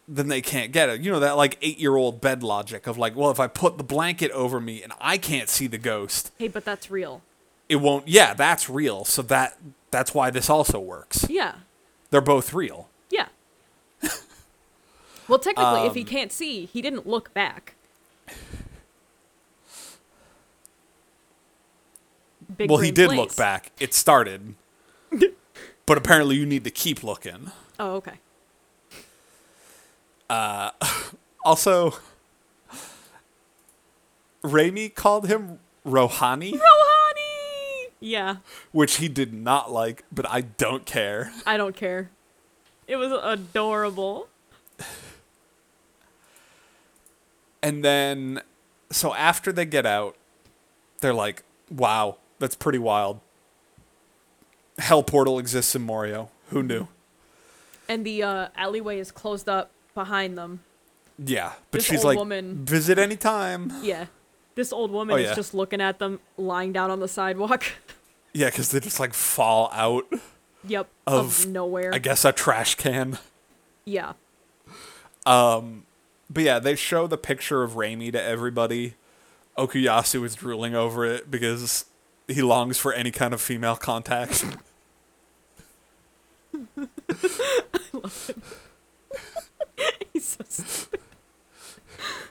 [0.07, 1.01] then they can't get it.
[1.01, 3.77] You know that like eight year old bed logic of like, well, if I put
[3.77, 7.21] the blanket over me and I can't see the ghost, Hey, but that's real.
[7.69, 8.07] it won't.
[8.07, 9.05] Yeah, that's real.
[9.05, 9.57] So that
[9.91, 11.27] that's why this also works.
[11.29, 11.55] Yeah.
[12.09, 12.89] They're both real.
[15.27, 17.75] Well, technically, if he Um, can't see, he didn't look back.
[22.57, 23.71] Big well, he did look back.
[23.79, 24.53] It started,
[25.85, 27.51] but apparently you need to keep looking.
[27.79, 28.19] Oh, okay.
[31.45, 31.93] Also,
[34.43, 37.87] Reimi called him Rohani, Rohani!
[37.99, 38.37] Yeah,
[38.71, 41.33] which he did not like, but I don't care.
[41.45, 42.11] I don't care.
[42.87, 44.29] It was adorable.
[47.63, 48.41] And then,
[48.91, 50.15] so after they get out,
[51.01, 53.19] they're like, wow, that's pretty wild.
[54.77, 56.29] Hell portal exists in Morioh.
[56.49, 56.87] Who knew?
[57.87, 60.59] And the uh, alleyway is closed up behind them.
[61.17, 61.53] Yeah.
[61.71, 63.71] But This she's like, woman- visit anytime.
[63.81, 64.05] Yeah.
[64.55, 67.65] This old woman Oh, is just looking at them lying down on the sidewalk.
[68.35, 70.11] Yeah, because they just like fall out,
[70.67, 70.87] yep.
[71.05, 71.93] Of, Of, nowhere.
[71.93, 73.19] I guess, a trash can.
[73.85, 74.13] yeah.
[76.33, 78.95] But yeah, they show the picture of Reimi to everybody.
[79.57, 81.85] Okuyasu is drooling over it because
[82.27, 84.43] he longs for any kind of female contact.
[86.77, 86.87] I
[87.93, 88.41] love him.
[90.11, 90.99] He's so stupid.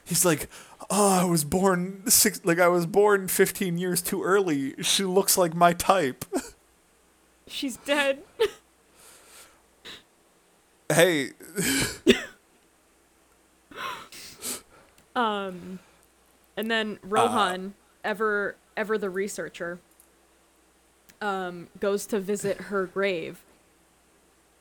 [0.05, 0.49] He's like,
[0.89, 4.75] "Oh, I was born six like I was born 15 years too early.
[4.81, 6.25] She looks like my type."
[7.47, 8.23] She's dead.
[10.91, 11.31] hey,
[15.15, 15.79] Um,
[16.57, 17.73] And then Rohan,
[18.03, 19.79] ever ever the researcher,
[21.21, 23.39] um, goes to visit her grave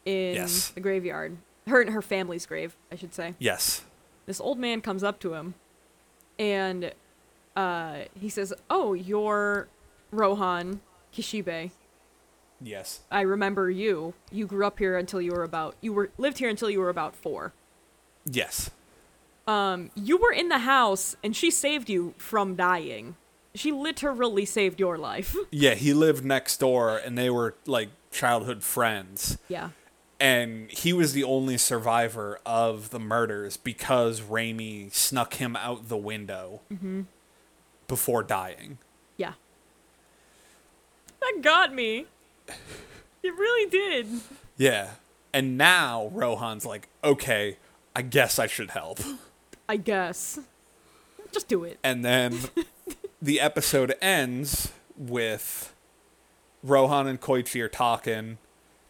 [0.04, 0.68] in Yes.
[0.70, 1.36] the graveyard.
[1.66, 3.34] Her her family's grave, I should say.
[3.38, 3.84] Yes.
[4.26, 5.54] This old man comes up to him,
[6.38, 6.92] and
[7.56, 9.68] uh, he says, "Oh, you're
[10.10, 10.80] Rohan
[11.14, 11.70] Kishibe.
[12.60, 13.00] Yes.
[13.10, 14.14] I remember you.
[14.30, 16.88] You grew up here until you were about you were lived here until you were
[16.90, 17.52] about four.
[18.24, 18.70] Yes.
[19.46, 23.16] Um, you were in the house, and she saved you from dying.
[23.54, 25.36] She literally saved your life.
[25.50, 29.36] Yeah, he lived next door and they were like childhood friends.
[29.48, 29.70] yeah.
[30.18, 35.96] And he was the only survivor of the murders because Reimi snuck him out the
[35.96, 36.60] window
[37.88, 38.78] before dying.
[39.16, 39.32] Yeah.
[41.20, 42.06] That got me.
[43.24, 44.06] It really did.
[44.56, 44.90] Yeah.
[45.32, 47.56] And now Rohan's like, okay,
[47.94, 48.98] I guess I should help.
[49.72, 50.38] I guess.
[51.32, 51.78] Just do it.
[51.82, 52.38] And then
[53.22, 55.74] the episode ends with
[56.62, 58.36] Rohan and Koichi are talking.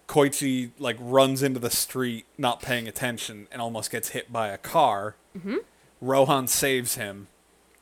[0.09, 4.59] Koichi like runs into the street, not paying attention, and almost gets hit by a
[4.59, 5.15] car.
[5.39, 5.59] Mm-hmm.
[6.01, 7.29] Rohan saves him,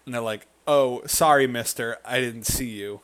[0.04, 3.00] and they're like, "Oh, sorry, Mister, I didn't see you."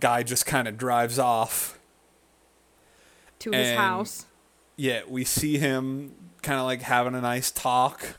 [0.00, 1.78] Guy just kind of drives off.
[3.38, 4.26] To his house.
[4.74, 8.18] Yeah, we see him kind of like having a nice talk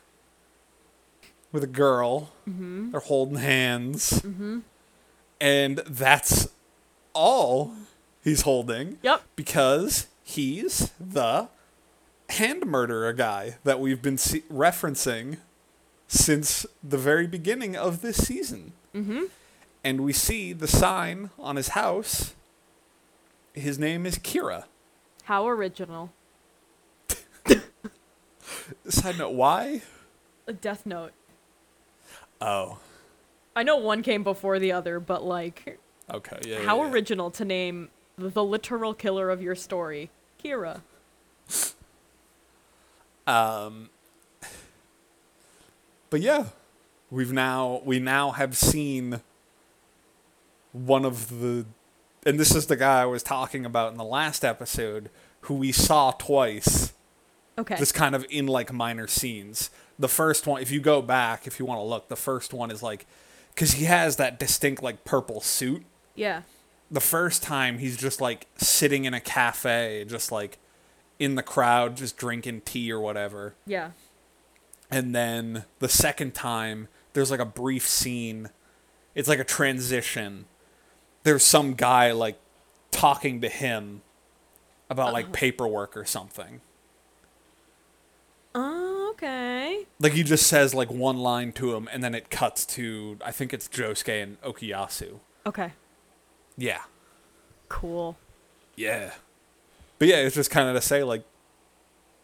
[1.52, 2.32] with a girl.
[2.48, 2.90] Mm-hmm.
[2.90, 4.20] They're holding hands.
[4.20, 4.60] Mm-hmm.
[5.40, 6.48] And that's
[7.12, 7.72] all
[8.22, 9.22] he's holding Yep.
[9.36, 11.48] because he's the
[12.30, 15.38] hand murderer guy that we've been se- referencing
[16.08, 18.72] since the very beginning of this season.
[18.94, 19.24] Mm-hmm.
[19.84, 22.34] And we see the sign on his house.
[23.54, 24.64] His name is Kira.
[25.24, 26.12] How original.
[28.88, 29.82] Side note, why?
[30.46, 31.12] A death note.
[32.40, 32.78] Oh,
[33.54, 35.78] I know one came before the other, but like,
[36.12, 36.38] okay.
[36.46, 36.60] Yeah.
[36.60, 36.92] how yeah, yeah.
[36.92, 40.10] original to name the literal killer of your story,
[40.42, 40.82] Kira.
[43.26, 43.90] Um,
[46.10, 46.46] but yeah,
[47.10, 49.20] we've now we now have seen
[50.72, 51.66] one of the,
[52.24, 55.10] and this is the guy I was talking about in the last episode,
[55.42, 56.92] who we saw twice,
[57.58, 57.76] Okay.
[57.76, 59.70] just kind of in like minor scenes.
[59.98, 62.70] The first one, if you go back, if you want to look, the first one
[62.70, 63.06] is like,
[63.54, 65.84] because he has that distinct like purple suit.
[66.14, 66.42] yeah.
[66.90, 70.58] the first time he's just like sitting in a cafe, just like
[71.18, 73.54] in the crowd, just drinking tea or whatever.
[73.66, 73.90] Yeah.
[74.90, 78.50] And then the second time, there's like a brief scene.
[79.14, 80.44] It's like a transition.
[81.22, 82.38] There's some guy like
[82.90, 84.02] talking to him
[84.88, 85.34] about like uh-huh.
[85.34, 86.60] paperwork or something.
[88.58, 89.86] Oh, okay.
[90.00, 93.30] Like he just says like one line to him, and then it cuts to I
[93.30, 95.18] think it's Josuke and Okuyasu.
[95.44, 95.72] Okay.
[96.56, 96.80] Yeah.
[97.68, 98.16] Cool.
[98.76, 99.12] Yeah.
[99.98, 101.24] But yeah, it's just kind of to say like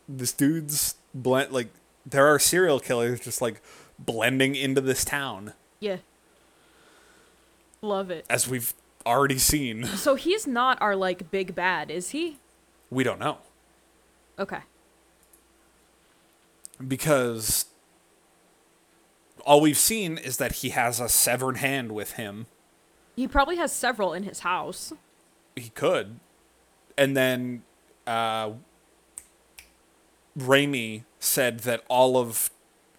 [0.08, 1.68] this dude's blend like
[2.06, 3.60] there are serial killers just like
[3.98, 5.98] blending into this town Yeah.
[7.82, 8.24] Love it.
[8.30, 8.72] as we've
[9.04, 9.84] already seen.
[9.84, 12.38] So he's not our like big bad, is he?
[12.90, 13.38] We don't know
[14.38, 14.60] Okay.
[16.86, 17.66] Because
[19.44, 22.46] all we've seen is that he has a severed hand with him.
[23.16, 24.92] He probably has several in his house.
[25.56, 26.18] He could.
[26.96, 27.62] And then
[28.06, 28.52] uh
[30.38, 32.50] Reimi said that all of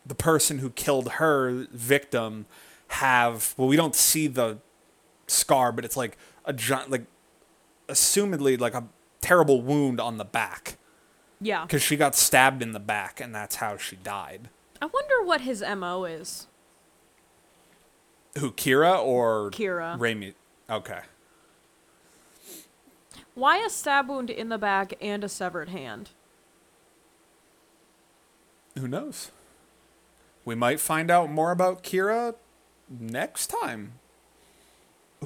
[0.05, 2.45] the person who killed her victim
[2.89, 4.59] have well we don't see the
[5.27, 7.05] scar but it's like a giant like
[7.87, 8.83] assumedly like a
[9.21, 10.77] terrible wound on the back
[11.43, 11.63] Yeah.
[11.65, 14.49] because she got stabbed in the back and that's how she died
[14.81, 16.47] I wonder what his MO is.
[18.37, 19.97] who kira or Kira.
[19.97, 20.33] Reimi
[20.69, 21.01] okay
[23.35, 26.11] Why a stab wound in the back and a severed hand?
[28.77, 29.31] who knows
[30.45, 32.33] we might find out more about kira
[32.89, 33.93] next time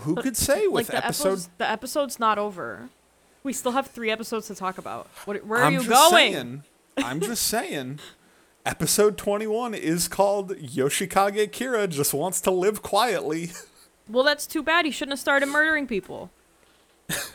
[0.01, 2.89] who But, could say with like the episode episode's, the episode's not over.
[3.47, 5.07] We still have three episodes to talk about.
[5.23, 6.33] What, where are I'm you just going?
[6.33, 6.63] saying,
[6.97, 7.99] I'm just saying.
[8.65, 13.51] Episode 21 is called Yoshikage Kira just wants to live quietly.
[14.09, 14.83] Well, that's too bad.
[14.83, 16.29] He shouldn't have started murdering people.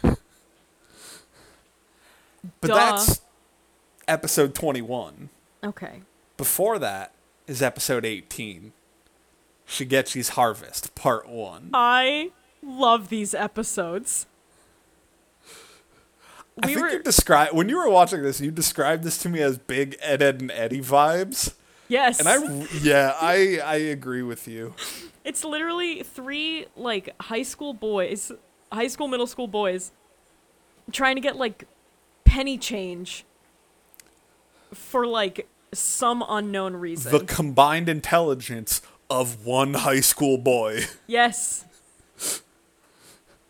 [0.03, 0.19] But
[2.61, 2.75] Duh.
[2.75, 3.23] that's
[4.07, 5.31] episode 21.
[5.65, 6.03] Okay.
[6.37, 7.13] Before that
[7.47, 8.73] is episode 18.
[9.67, 11.71] Shigechi's Harvest, part 1.
[11.73, 12.33] I
[12.63, 14.27] love these episodes.
[16.61, 19.29] I We think were you described when you were watching this, you described this to
[19.29, 21.55] me as big Ed, Ed and Eddie vibes.
[21.89, 22.19] Yes.
[22.21, 24.75] And I yeah, I I agree with you.
[25.25, 28.33] It's literally three like high school boys,
[28.73, 29.93] high school, middle school boys,
[30.91, 31.65] trying to get like
[32.25, 33.25] penny change
[34.75, 37.13] for like some unknown reason.
[37.13, 40.85] The combined intelligence of one high school boy.
[41.07, 41.65] yes.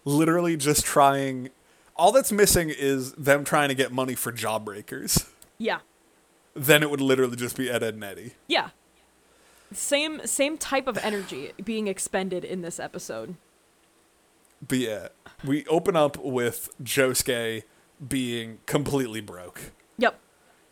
[0.04, 1.50] Literally just trying
[1.96, 5.28] all that's missing is them trying to get money for jawbreakers.
[5.58, 5.80] Yeah.
[6.54, 8.32] Then it would literally just be Ed, Ed and Eddie.
[8.48, 8.70] Yeah.
[9.72, 13.36] Same same type of energy being expended in this episode.
[14.66, 15.08] But yeah,
[15.44, 17.62] we open up with Josuke
[18.06, 19.72] being completely broke.
[19.98, 20.18] Yep.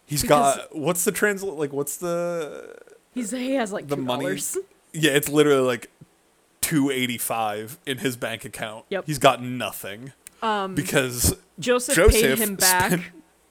[0.05, 2.77] He's Because- got what's the translate like what's the
[3.15, 4.39] He's he has like the two money.
[4.93, 5.91] Yeah, it's literally like
[6.61, 8.85] 285 in his bank account.
[8.91, 9.05] Yep.
[9.07, 10.13] He's got nothing.
[10.43, 12.87] Um because Joseph, Joseph paid him back.
[12.93, 13.03] spent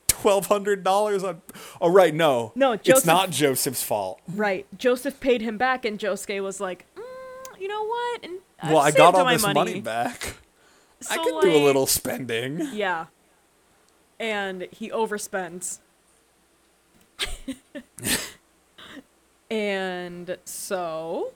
[0.07, 1.41] $1200 on
[1.79, 2.51] Oh right, no.
[2.55, 4.19] No, It's not Joseph's fault.
[4.27, 4.65] Right.
[4.77, 8.23] Joseph paid him back, and Josuke was like, mm, you know what?
[8.23, 9.53] And I've well, I got all this money.
[9.53, 10.35] money back.
[11.09, 12.67] I can could do a little spending.
[12.73, 13.05] Yeah.
[14.19, 15.79] And he overspends.
[19.49, 21.33] and so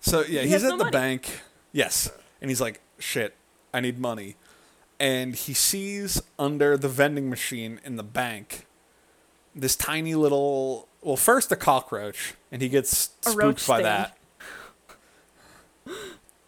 [0.00, 0.92] So yeah, He he's has at no the money.
[0.92, 1.40] bank.
[1.72, 2.10] Yes,
[2.40, 3.34] and he's like, "Shit,
[3.72, 4.36] I need money,"
[5.00, 8.66] and he sees under the vending machine in the bank
[9.54, 10.88] this tiny little.
[11.02, 14.16] Well, first a cockroach, and he gets A spooked by that.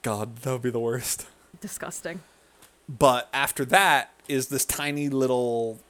[0.02, 1.26] God, that would be the worst.
[1.60, 2.20] disgusting.
[2.88, 5.80] But after that is this tiny little.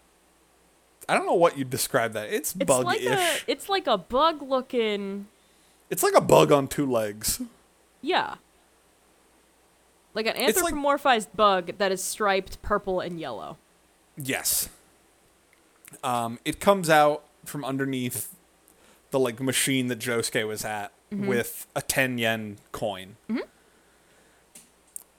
[1.08, 2.30] I don't know what you'd describe that.
[2.32, 3.04] It's, It's bug-ish.
[3.04, 5.28] like a it's like a bug looking
[5.88, 7.40] It's like a bug on two legs.
[8.02, 8.36] yeah.
[10.16, 13.58] Like an It's like- anthropomorphized bug that is striped purple and yellow.
[14.16, 14.70] Yes.
[16.02, 18.34] Um, it comes out from underneath
[19.10, 23.16] the like machine that Josuke was at with a ten yen coin.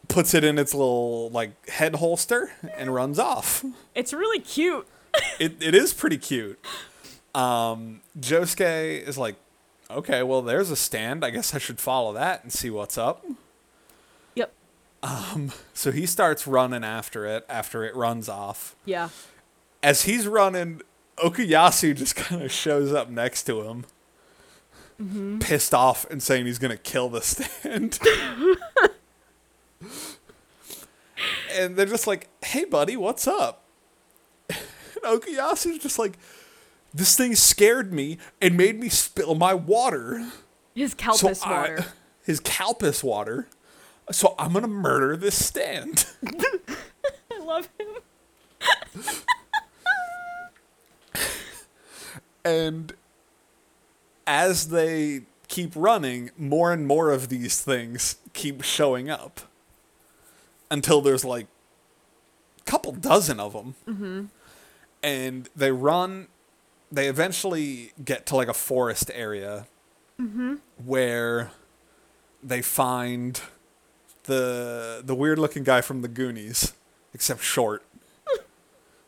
[0.08, 3.64] Puts it in its little like head holster and runs off.
[3.94, 4.88] It's really cute.
[5.40, 6.60] It it is pretty cute.
[7.36, 9.36] Um, Josuke is like,
[9.92, 11.24] okay, well, there's a stand.
[11.24, 13.24] I guess I should follow that and see what's up.
[15.04, 15.52] Yep.
[15.74, 18.76] So he starts running after it after it runs off.
[18.86, 19.10] Yeah.
[19.84, 20.82] as he's running,
[21.18, 23.86] Okuyasu just kind of shows up next to him,
[25.02, 25.40] mm-hmm.
[25.40, 28.00] pissed off and saying he's gonna kill the stand.
[31.54, 33.64] and they're just like, "Hey, buddy, what's up?"
[34.50, 34.58] And
[35.04, 36.18] Okuyasu's just like,
[36.94, 40.28] "This thing scared me and made me spill my water."
[40.74, 41.86] His So Calpis I- water.
[42.24, 43.48] his Calpis water.
[44.12, 46.06] So I'm gonna murder this stand.
[47.32, 47.88] I love him.
[52.48, 52.94] And
[54.26, 59.42] as they keep running, more and more of these things keep showing up
[60.72, 61.48] until there's like
[62.62, 63.76] a couple dozen of them.
[63.86, 64.26] Mm-hmm.
[65.04, 66.28] And they run,
[66.90, 69.68] they eventually get to like a forest area
[70.84, 71.52] where
[72.42, 73.42] they find
[74.28, 76.74] the the weird looking guy from the Goonies,
[77.14, 77.84] except short.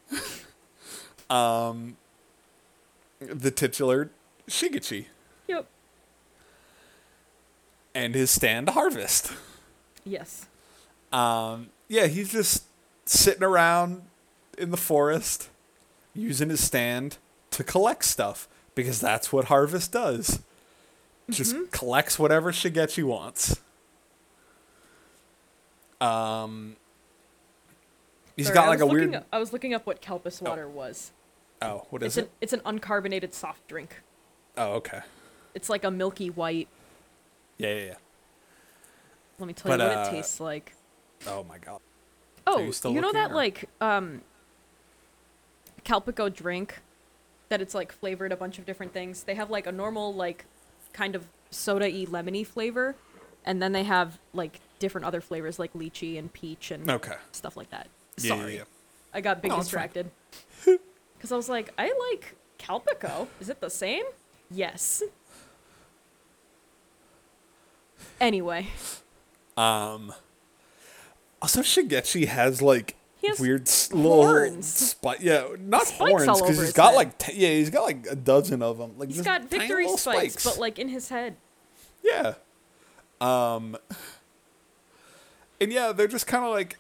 [1.30, 1.97] um,
[3.20, 4.09] the titular
[4.47, 5.05] Shigechi
[5.47, 5.67] Yep.
[7.93, 9.34] and his stand Harvest.
[10.05, 10.45] Yes.
[11.11, 12.63] Um, yeah, he's just
[13.05, 14.01] sitting around
[14.57, 15.49] in the forest
[16.13, 17.17] using his stand
[17.51, 20.39] to collect stuff because that's what Harvest does.
[21.30, 23.59] Just collects whatever Shigechi wants.
[26.01, 26.75] Um,
[28.35, 29.13] he's Sorry, got like a weird.
[29.15, 31.11] Up, I was looking up what Calpis water was.
[31.61, 32.31] Oh, what It's is an it?
[32.41, 34.01] it's an uncarbonated soft drink.
[34.57, 35.01] Oh, okay.
[35.53, 36.67] It's like a milky white.
[37.57, 37.95] Yeah, yeah, yeah.
[39.39, 40.73] Let me tell But, you what uh, it tastes like.
[41.27, 41.79] Oh my god.
[42.47, 44.21] Oh, you you, know that or- like um
[45.83, 46.81] Calpico drink
[47.49, 49.23] that it's like flavored a bunch of different things.
[49.23, 50.45] They have like a normal like
[50.93, 52.95] kind of soda-y lemony flavor
[53.45, 57.15] and then they have like different other flavors like lychee and peach and Okay.
[57.32, 57.88] stuff like that.
[58.17, 58.55] Yeah, yeah, Sorry.
[58.57, 58.63] yeah.
[59.13, 60.09] I got big No, distracted.
[61.19, 63.27] Cuz I was like, I like Calpico.
[63.39, 64.03] Is it the same?
[64.51, 65.03] Yes.
[68.19, 68.67] Anyway,
[69.57, 70.13] Um.
[71.41, 74.67] Also, Shigechi has like He has weird s- little horns.
[74.73, 76.95] Spi- yeah, not Spikes horns because over he's his got head.
[76.97, 78.97] like t- yeah, he's got like a dozen of them.
[78.97, 81.38] Like he's just got victory little spikes, but like in his head.
[82.03, 82.34] yeah,
[83.21, 83.77] um,
[85.62, 86.78] and yeah, they're just kind of like.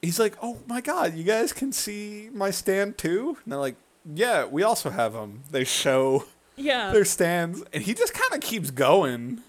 [0.00, 3.74] He's like, "Oh my god, you guys can see my stand too?" And they're like,
[4.14, 6.24] "Yeah, we also have them." They show
[6.56, 6.92] Yeah.
[6.92, 9.42] their stands, and he just kind of keeps going.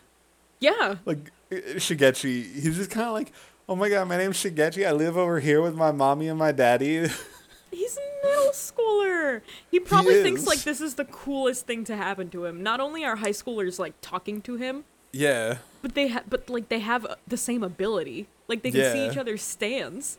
[0.59, 0.95] yeah.
[1.05, 3.31] Like Shigechi, he's just kind of like,
[3.67, 4.87] "Oh my god, my name's Shigechi.
[4.87, 7.07] I live over here with my mommy and my daddy."
[7.71, 9.41] He's a middle schooler.
[9.69, 12.63] He probably thinks like this is the coolest thing to happen to him.
[12.63, 16.69] Not only are high schoolers like talking to him, yeah, but they ha- but like
[16.69, 18.27] they have uh, the same ability.
[18.47, 20.17] Like they can see each other's stands.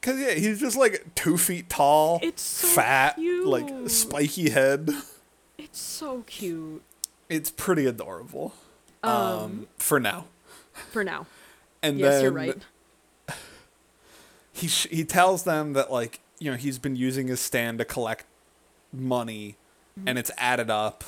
[0.00, 4.90] cause yeah, he's just like two feet tall, It's so fat, like spiky head.
[5.58, 6.82] It's so cute.
[7.28, 8.54] It's pretty adorable.
[9.02, 10.26] Um, Um, for now,
[10.90, 11.26] For now.
[11.82, 12.56] and yes, then you're right.
[14.52, 17.84] he sh- he tells them that like you know he's been using his stand to
[17.84, 18.24] collect
[18.92, 19.56] money
[19.98, 20.08] Mm-hmm.
[20.08, 21.04] and it's added up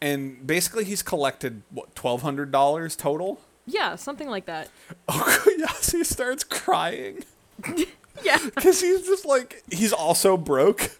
[0.00, 4.68] and basically he's collected what $1200 total Yeah, something like that.
[5.08, 7.24] Okuyasu starts crying
[8.22, 8.38] Yeah.
[8.54, 10.98] because he's just like he's also broke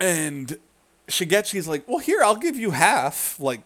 [0.00, 0.58] and
[1.08, 3.62] shigechi's like well here i'll give you half like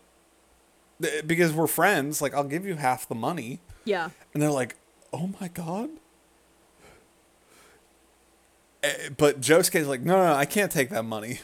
[1.27, 4.11] because we're friends like i'll give you half the money Yeah.
[4.33, 4.77] And they're like,
[5.13, 5.91] "Oh my god!"
[8.83, 11.41] Eh, But Josuke's like, "No, no, no, I can't take that money."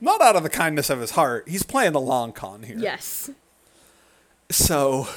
[0.00, 1.48] Not out of the kindness of his heart.
[1.48, 2.78] He's playing the long con here.
[2.78, 3.30] Yes.
[4.50, 5.08] So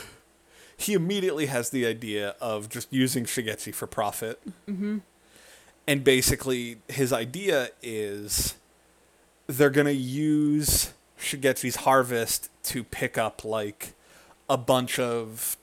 [0.75, 4.41] he immediately has the idea of just using Shigechi for profit.
[4.67, 4.99] Mm-hmm.
[5.87, 8.55] And basically, his idea is
[9.47, 13.93] they're going to use Shigechi's harvest to pick up like
[14.49, 15.57] a bunch of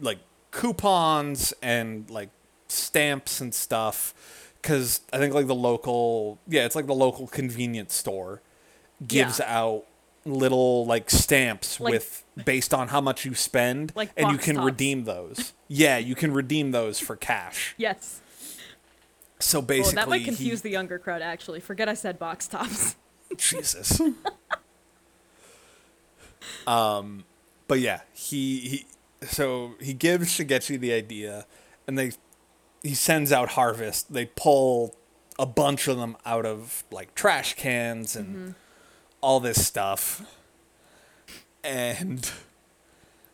[0.00, 0.18] like
[0.50, 2.30] coupons and like
[2.68, 4.14] stamps and stuff
[4.62, 8.42] because I think like the local yeah it's like the local convenience store
[9.06, 9.60] gives Yeah.
[9.60, 9.84] out
[10.24, 14.56] little like stamps Like- with based on how much you spend Like and you can
[14.56, 14.66] tops.
[14.66, 18.20] redeem those yeah you can redeem those for cash Yes.
[19.38, 21.60] so Oh, basically that might he- confuse the younger crowd actually.
[21.60, 22.96] Forget I said box tops.
[23.36, 24.00] Jesus.
[26.66, 27.24] um,
[27.66, 28.86] but yeah, he he.
[29.26, 31.46] So he gives Shigechi the idea,
[31.86, 32.12] and they
[32.82, 34.12] he sends out Harvest.
[34.12, 34.94] They pull
[35.38, 38.50] a bunch of them out of like trash cans and mm-hmm.
[39.20, 40.22] all this stuff,
[41.62, 42.30] and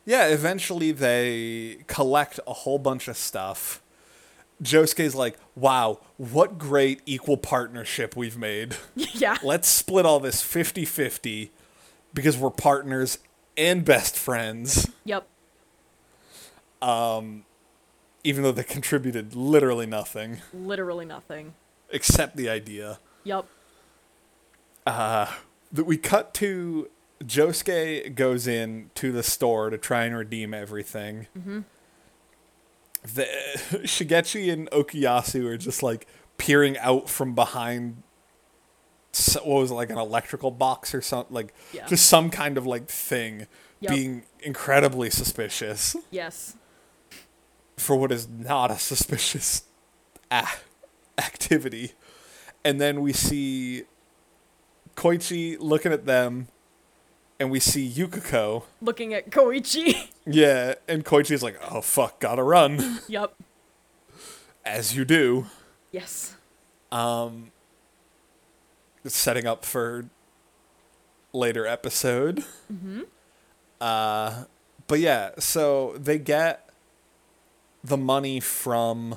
[0.05, 3.81] yeah, eventually they collect a whole bunch of stuff.
[4.63, 9.37] Josuke's like, "Wow, what great equal partnership we've made." yeah.
[9.43, 11.51] let's split all this 50-50
[12.13, 13.19] because we're partners
[13.57, 15.27] and best friends Yep.
[16.83, 17.45] Um,
[18.25, 21.55] even though they contributed literally nothing Literally nothing.
[21.91, 23.47] except the idea Yep.
[24.87, 26.89] that we cut to
[27.23, 31.27] Josuke goes in to the store to try and redeem everything.
[31.39, 31.61] Mm-hmm.
[33.03, 33.25] The
[33.85, 36.07] Shigechi and Okuyasu are just like
[36.39, 38.03] peering out from behind.
[39.43, 41.33] What was it, like an electrical box or something?
[41.35, 41.87] Like Yeah.
[41.87, 43.47] just some kind of like thing,
[43.81, 43.93] Yep.
[43.93, 46.57] being incredibly suspicious Yes.
[47.77, 49.65] For what is not a suspicious
[50.31, 50.47] a-
[51.19, 51.93] activity.
[52.65, 53.83] And then we see
[54.97, 56.49] Koichi looking at them,
[57.41, 58.63] and we see Yukako.
[58.81, 60.11] Looking at Koichi.
[60.27, 63.01] Yeah, and Koichi's like, oh fuck, gotta run.
[63.09, 63.35] yep.
[64.65, 65.45] As you do.
[65.93, 66.35] Yes.
[66.91, 67.51] Um.
[69.07, 70.07] Setting up for
[71.35, 72.43] later episode.
[72.73, 73.03] Mm-hmm.
[73.83, 74.45] Uh,
[74.87, 76.64] but yeah, so they get
[77.85, 79.17] the money from.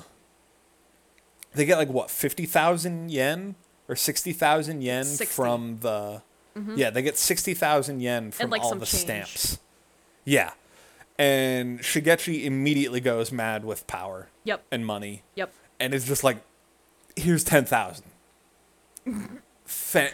[1.54, 3.54] They get like what fifty thousand yen
[3.88, 5.24] or sixty thousand yen 60.
[5.34, 6.22] from the.
[6.76, 9.00] Yeah, they get sixty thousand yen from like, all the change.
[9.02, 9.58] stamps.
[10.24, 10.50] Yeah,
[11.16, 14.64] and Shigechi immediately goes mad with power Yep.
[14.72, 15.52] and money Yep.
[15.78, 16.38] and it's just like,
[17.16, 18.06] here's ten thousand.
[19.64, 20.10] Fa-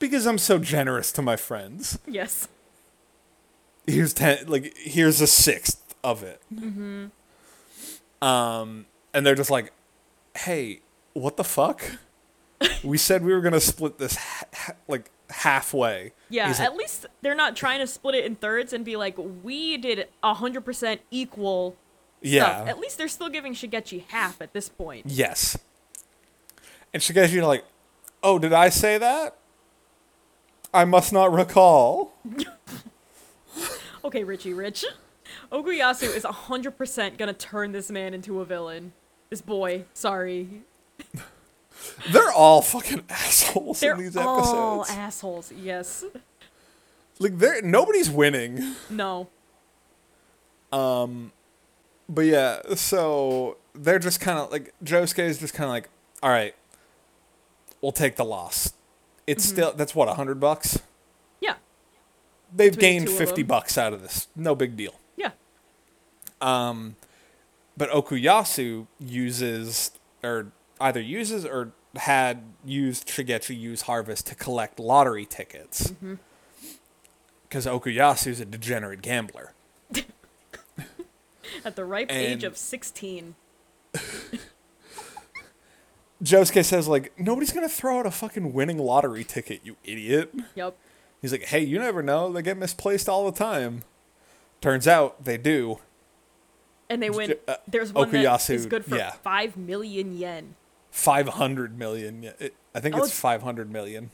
[0.00, 1.98] because I'm so generous to my friends.
[2.06, 2.48] Yes.
[3.86, 6.42] Here's ten, like here's a sixth of it.
[6.52, 7.06] Mm-hmm.
[8.22, 9.72] Um, and they're just like,
[10.36, 10.80] hey,
[11.12, 11.82] what the fuck?
[12.82, 16.12] we said we were gonna split this ha- ha- like halfway.
[16.28, 19.16] Yeah, like, at least they're not trying to split it in thirds and be like,
[19.42, 21.76] we did 100% equal
[22.22, 22.44] yeah.
[22.44, 22.68] stuff.
[22.68, 25.06] At least they're still giving Shigechi half at this point.
[25.08, 25.58] Yes.
[26.92, 27.64] And Shigechi's like,
[28.22, 29.36] oh, did I say that?
[30.72, 32.12] I must not recall.
[34.04, 34.84] Okay, Richie Rich.
[35.52, 38.92] Okuyasu is 100% gonna turn this man into a villain.
[39.30, 40.62] This boy, sorry.
[42.12, 46.04] They're all fucking assholes They're in these all assholes, yes.
[47.18, 48.74] like they're nobody's winning.
[48.88, 49.28] No.
[50.72, 51.32] Um
[52.08, 55.90] But yeah, so they're just kind of like Josuke is just kind of like,
[56.22, 56.54] all right,
[57.82, 58.72] we'll take the loss.
[59.26, 60.78] it's still that's what a hundred bucks.
[61.40, 61.56] Yeah.
[62.54, 64.28] They've Between gained of fifty bucks out of this.
[64.34, 64.94] No big deal.
[66.44, 66.90] Yeah.
[67.76, 69.90] But Okuyasu uses
[70.22, 75.90] or either uses or had used Shigechi use Harvest to collect lottery tickets.
[75.90, 76.14] Mm-hmm.
[77.48, 79.52] Because Okuyasu's a degenerate gambler.
[81.64, 83.34] At the ripe age of 16.
[86.22, 90.32] Josuke says like nobody's gonna throw out a fucking winning lottery ticket, you idiot.
[90.54, 90.76] Yep.
[91.20, 93.82] He's like, hey, you never know, they get misplaced all the time.
[94.60, 95.78] Turns out they do.
[96.94, 97.34] And they win.
[97.48, 99.10] uh, There's one that Okuyasu, is good for yeah.
[99.10, 100.54] 5 million yen.
[100.92, 102.22] Five hundred million.
[102.38, 104.10] It, I think Oh, it's it's- five hundred million.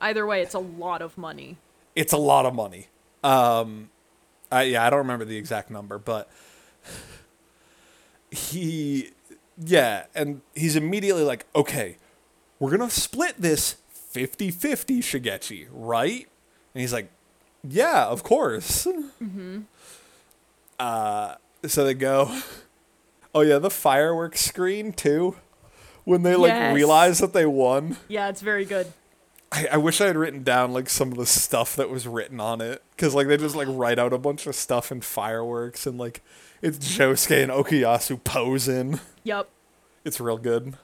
[0.00, 1.58] Either way, it's a lot of money.
[1.94, 2.88] It's a lot of money.
[3.22, 3.90] Um,
[4.50, 6.30] I, yeah, I don't remember the exact number, but
[8.30, 9.10] he,
[9.58, 11.98] yeah, and he's immediately like, okay,
[12.58, 13.76] we're gonna split this
[14.14, 16.26] 50-50, Shigechi, right?
[16.74, 17.10] And he's like,
[17.62, 18.86] yeah, of course.
[19.22, 19.60] Mm-hmm.
[20.78, 21.34] Uh,
[21.66, 22.38] so they go.
[23.34, 25.36] Oh yeah, the fireworks screen too.
[26.04, 26.74] When they like Yes.
[26.74, 27.96] realize that they won.
[28.06, 28.92] Yeah, it's very good.
[29.50, 32.40] I, I wish I had written down like some of the stuff that was written
[32.40, 35.86] on it because like they just like write out a bunch of stuff and fireworks
[35.86, 36.22] and like
[36.60, 39.00] it's Josuke and Okuyasu posing.
[39.24, 39.48] Yep.
[40.04, 40.74] It's real good.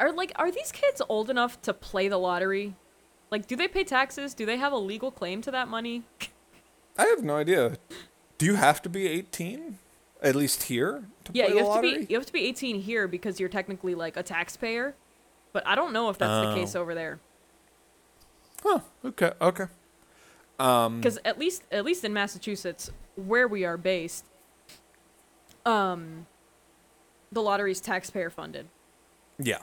[0.00, 2.74] Are like are these kids old enough to play the lottery?
[3.30, 4.34] Like do they pay taxes?
[4.34, 6.02] Do they have a legal claim to that money?
[6.98, 7.76] I have no idea.
[8.40, 9.76] Do you have to be eighteen?
[10.22, 11.92] At least here to Yeah, play you the have lottery?
[11.92, 14.94] to be you have to be 18 here because you're technically like a taxpayer.
[15.52, 16.54] But I don't know if that's the Oh.
[16.54, 17.20] case over there.
[18.62, 18.80] Huh.
[19.04, 19.32] Okay.
[19.40, 19.66] Okay.
[20.58, 21.00] Um.
[21.00, 24.24] Because at least at least in Massachusetts, where we are based,
[25.66, 26.26] um,
[27.32, 28.68] the lottery's taxpayer funded.
[29.38, 29.58] Yeah.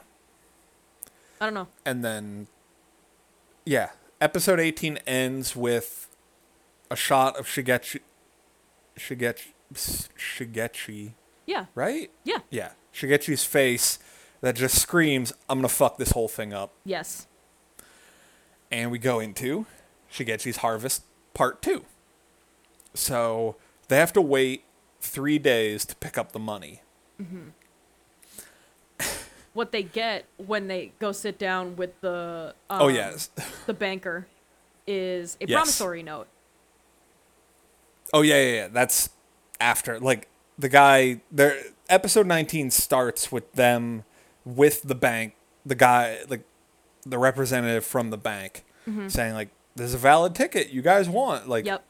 [1.41, 1.67] I don't know.
[1.85, 2.47] And then,
[3.65, 3.89] yeah,
[4.21, 6.09] episode 18 ends with
[6.91, 8.01] a shot of Shigechi.
[8.97, 9.53] Shigechi.
[9.73, 11.13] Shigechi.
[11.45, 12.11] Yeah, Right?
[12.23, 12.71] yeah, Yeah.
[12.93, 13.99] Shigechi's face
[14.41, 16.71] that just screams, I'm going to fuck this whole thing up.
[16.83, 17.27] yes,
[18.71, 19.65] And we go into
[20.11, 21.85] Shigechi's Harvest Part 2.
[22.93, 23.55] So
[23.87, 24.63] they have to wait
[24.99, 26.81] three days to pick up the money.
[29.53, 33.29] what they get when they go sit down with the um, oh, yes.
[33.65, 34.27] the banker
[34.85, 35.55] is a Yes.
[35.57, 36.27] promissory note.
[38.13, 38.67] Oh, yeah, yeah, yeah.
[38.69, 39.09] That's
[39.59, 39.99] after.
[39.99, 40.27] Like,
[40.57, 41.21] the guy.
[41.31, 41.57] There,
[41.89, 44.03] episode 19 starts with them
[44.45, 45.35] with the bank,
[45.65, 46.43] the guy, like,
[47.05, 48.63] the representative from the bank
[49.07, 51.49] saying, like, there's a valid ticket you guys want.
[51.49, 51.83] Like, Yep.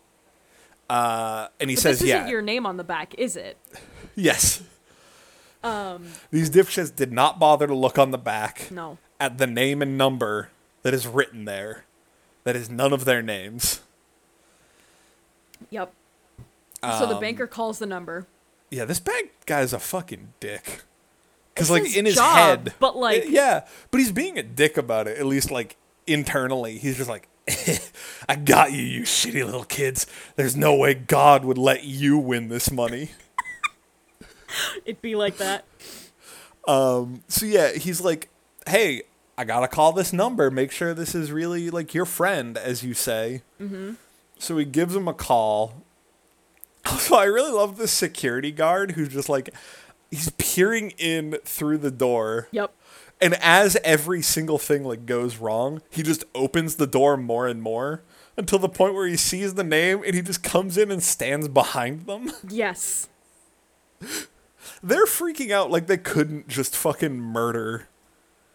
[0.89, 2.28] uh, and he But says, yeah.
[2.28, 3.57] your name on the back, is it?
[4.15, 4.63] Yes.
[5.63, 8.97] Um, These dipshits did not bother to look on the back no.
[9.20, 10.49] at the name and number
[10.82, 11.86] that is written there.
[12.45, 13.82] That is none of their names.
[15.70, 15.93] Yep.
[16.82, 18.28] So the Um, banker calls the number.
[18.69, 20.82] Yeah, this bank guy's a fucking dick.
[21.53, 24.78] Because like his in his job, head, but, like- yeah, but he's being a dick
[24.78, 25.17] about it.
[25.17, 25.75] At least like
[26.05, 27.28] internally, he's just like,
[28.30, 30.05] "I got you, you shitty little kids.
[30.36, 33.09] There's no way God would let you win this money."
[34.86, 35.65] It'd be like that.
[36.67, 37.23] Um.
[37.28, 38.30] So yeah, he's like,
[38.67, 39.03] "Hey,
[39.38, 40.51] I gotta call this number.
[40.51, 43.93] Make sure this is really like your friend, as you say." Mm-hmm.
[44.39, 45.84] So he gives him a call.
[46.89, 49.49] Also, I really love this security guard who's just like,
[50.11, 52.73] he's peering in through the door, Yep.
[53.21, 57.61] and as every single thing like goes wrong, he just opens the door more and
[57.61, 58.03] more
[58.38, 61.47] until the point where he sees the name and he just comes in and stands
[61.47, 62.31] behind them.
[62.47, 63.09] Yes.
[64.83, 67.88] They're freaking out like they couldn't just fucking murder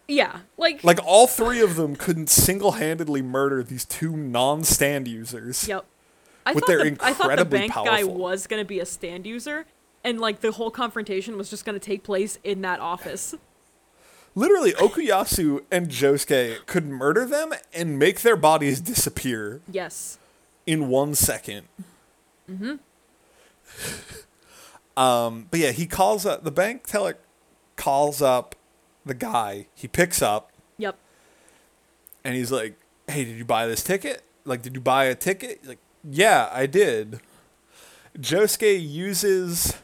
[0.07, 0.41] Yeah.
[0.57, 0.85] Like.
[0.85, 5.67] Like all three of them couldn't single-handedly murder these two non-stand users.
[5.67, 5.85] Yep.
[6.45, 8.87] I With thought their the, I thought the incredibly bank guy was gonna be a
[8.87, 9.65] stand user,
[10.05, 13.35] and like the whole confrontation was just gonna take place in that office.
[14.35, 20.19] Literally, Okuyasu and Josuke could murder them and make their bodies disappear Yes.
[20.67, 21.69] in one second.
[22.51, 22.77] Mm-hmm.
[24.97, 27.17] um, but yeah, he calls up the bank teller
[27.77, 28.55] calls up
[29.05, 29.67] the guy.
[29.75, 30.97] He picks up Yep.
[32.25, 32.77] and he's like,
[33.09, 34.23] "Hey, did you buy this ticket?
[34.45, 37.21] Like, did you buy a ticket?" He's like, "Yeah, I did."
[38.19, 39.75] Josuke uses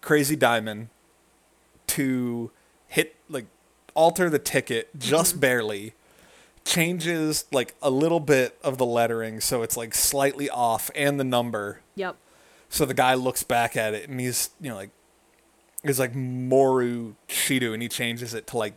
[0.00, 0.88] Crazy Diamond
[1.88, 2.50] to
[2.86, 3.46] hit like
[3.94, 5.40] alter the ticket just mm-hmm.
[5.40, 5.94] barely.
[6.64, 11.24] Changes like a little bit of the lettering so it's like slightly off and the
[11.24, 11.80] number.
[11.94, 12.16] Yep.
[12.68, 14.90] So the guy looks back at it and he's, you know, like,
[15.82, 18.74] it's like Moru Shido and he changes it to like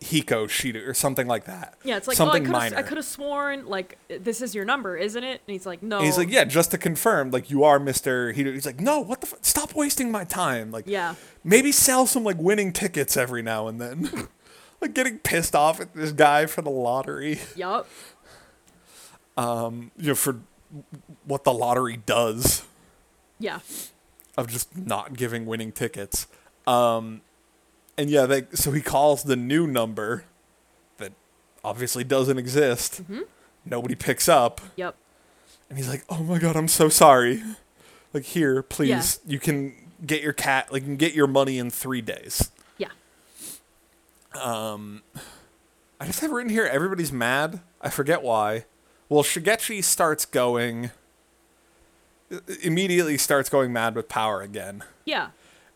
[0.00, 1.74] Hiko Shido or something like that.
[1.84, 5.22] Yeah, it's like something oh, I could have sworn like this is your number, isn't
[5.22, 5.42] it?
[5.46, 5.98] And he's like, no.
[5.98, 8.50] And he's like, yeah, just to confirm, like you are Mister Hito.
[8.50, 9.26] He's like, no, what the?
[9.26, 10.70] F- stop wasting my time.
[10.70, 11.16] Like, Yeah.
[11.44, 14.28] maybe sell some like winning tickets every now and then.
[14.80, 17.38] like getting pissed off at this guy for the lottery.
[17.54, 17.86] Yup.
[19.36, 20.40] You know, for
[21.24, 22.64] what the lottery does
[23.38, 23.60] Yeah.
[24.36, 26.26] of just not giving winning tickets.
[26.66, 27.20] Um,
[28.00, 30.24] and yeah, they so he calls the new number
[30.98, 31.12] that
[31.64, 33.02] obviously doesn't exist.
[33.64, 34.60] Nobody picks up.
[34.76, 34.96] Yep.
[35.68, 37.42] And he's like, "Oh my god, I'm so sorry.
[38.12, 39.74] Like here, please, you can
[40.04, 40.72] get your cat.
[40.72, 42.88] Like, you can get your money in three days." Yeah.
[44.34, 45.02] Um
[46.00, 46.64] I just have written here.
[46.64, 47.60] Everybody's mad.
[47.82, 48.64] I forget why.
[49.08, 50.90] Well, Shigechi starts going.
[52.62, 55.30] Immediately starts going mad with power again, Yeah.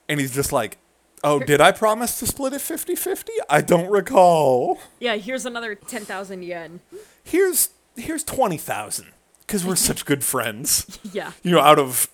[0.09, 0.79] and he's just like,
[1.25, 3.29] "Oh, did I promise to split it 50-50?
[3.51, 4.79] I don't recall.
[5.01, 5.17] Yeah.
[5.17, 6.81] Here's another ten thousand yen.
[7.23, 9.09] Here's here's twenty thousand
[9.41, 11.33] because we're such good friends." Yeah.
[11.43, 12.09] you know, out of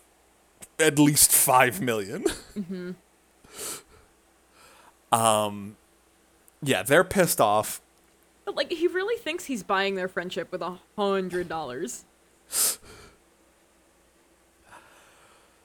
[0.78, 2.24] at least five million.
[2.56, 2.94] Mhm.
[5.12, 5.76] Um,
[6.62, 7.80] yeah, they're pissed off.
[8.44, 12.04] But like he really thinks he's buying their friendship with a hundred dollars.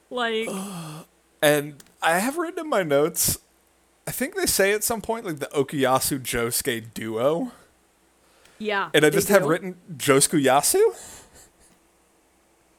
[0.08, 0.48] Like
[1.46, 3.38] And I have written in my notes,
[4.04, 7.52] I think they say at some point, like the Okuyasu Josuke duo.
[8.58, 8.90] yeah.
[8.92, 10.80] And I just have written Josuke Yasu?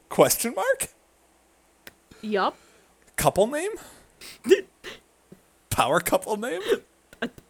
[0.10, 0.90] Question mark?
[2.22, 2.58] Yup.
[3.16, 3.72] Couple name?
[5.70, 6.62] Power couple name?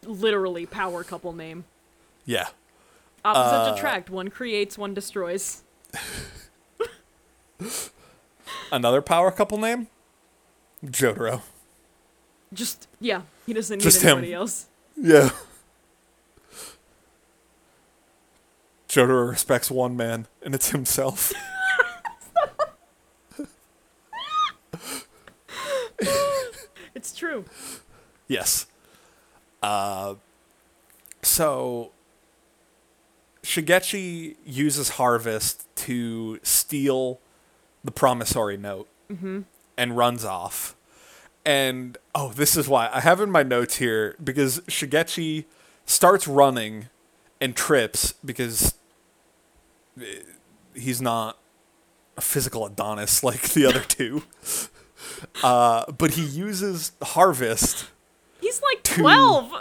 [0.05, 1.65] Literally power couple name.
[2.26, 2.49] Yeah.
[3.26, 4.11] Opposites Uh, attract.
[4.11, 5.63] One creates, one destroys.
[8.72, 9.88] Another power couple name?
[10.88, 11.42] Jotaro.
[12.54, 13.22] Just yeah.
[13.46, 14.18] He doesn't need Just him.
[14.20, 14.68] anybody else.
[14.96, 15.30] Yeah.
[18.90, 21.34] Jotaro respects one man, and it's himself.
[26.96, 27.46] It's true.
[28.28, 28.66] yes.
[29.62, 30.16] Uh,
[31.22, 31.92] so,
[33.44, 37.20] Shigechi uses Harvest to steal
[37.84, 38.88] the promissory note
[39.78, 40.76] and runs off.
[41.48, 42.89] And, oh, this is why.
[42.91, 45.45] I have in my notes here because Shigechi
[45.86, 46.89] starts running
[47.39, 48.74] and trips because
[50.02, 50.24] eh,
[50.76, 51.38] he's not
[52.18, 54.24] a physical Adonis like the other two.
[55.43, 57.86] Uh, but he uses Harvest.
[58.41, 59.02] He's like Two.
[59.04, 59.52] twelve.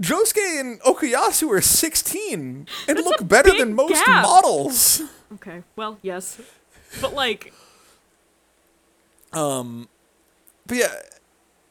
[0.00, 4.22] Josuke and Okuyasu are 16 and That's look better than most gap.
[4.22, 5.02] models.
[5.34, 5.62] Okay.
[5.74, 6.40] Well, yes.
[7.00, 7.52] But like
[9.32, 9.88] Um,
[10.66, 10.94] but yeah,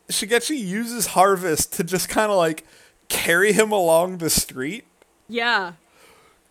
[0.10, 2.64] Shigechi uses Harvest to just kind of like
[3.08, 4.86] carry him along the street.
[5.28, 5.74] yeah.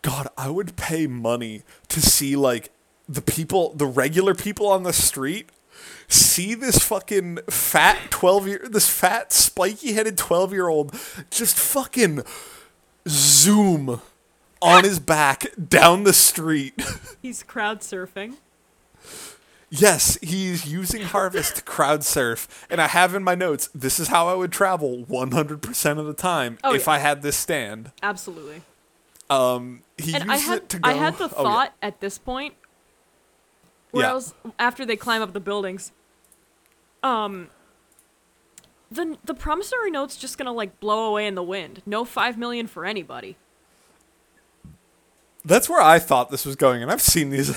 [0.01, 2.69] God, I would pay money to see like
[3.09, 5.49] the people, the regular people on the street,
[6.07, 10.93] see this fucking fat 12 year, this fat spiky headed 12 year old
[11.31, 12.21] just fucking
[13.07, 13.99] zoom
[14.61, 16.79] on his back down the street.
[17.23, 18.35] He's crowd surfing.
[19.77, 24.09] Yes, he's using Harvest to crowd surf, and I have in my notes this is
[24.09, 26.93] how I would travel 100% of the time Oh, if yeah.
[26.93, 27.91] I had this stand.
[28.03, 28.61] Absolutely.
[29.29, 30.89] Um, he And used I had it to go.
[30.89, 31.43] I had the oh, yeah.
[31.43, 32.53] thought at this point
[33.91, 34.11] where Yeah.
[34.11, 35.91] I was after they climb up the buildings.
[37.03, 37.49] Um
[38.91, 41.81] the the promissory note's just gonna like blow away in the wind.
[41.85, 43.35] No five million for anybody.
[45.43, 47.49] That's where I thought this was going, and I've seen these.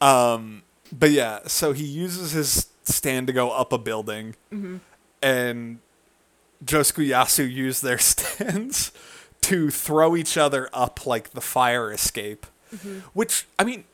[0.00, 4.76] Um, but yeah, so he uses his stand to go up a building, mm-hmm.
[5.22, 5.78] and
[6.64, 8.92] Josuke Yasu use their stands
[9.42, 12.46] to throw each other up like the fire escape.
[12.74, 12.98] Mm-hmm.
[13.12, 13.84] Which I mean,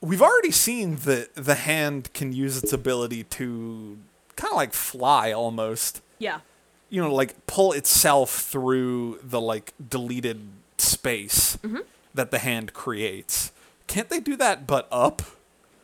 [0.00, 3.98] we've already seen that the hand can use its ability to
[4.36, 6.40] kind of like fly almost Yeah.
[6.88, 10.48] you know, like pull itself through the like deleted
[10.78, 11.80] space mm-hmm.
[12.14, 13.52] that the hand creates.
[13.86, 15.22] Can't they do that but up?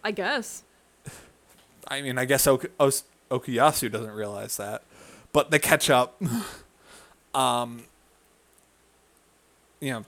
[0.06, 0.62] I guess.
[1.88, 4.84] I mean, I guess ok- Os- Okuyasu doesn't realize that,
[5.32, 6.22] but they catch up.
[7.34, 7.82] um,
[9.80, 10.04] you know,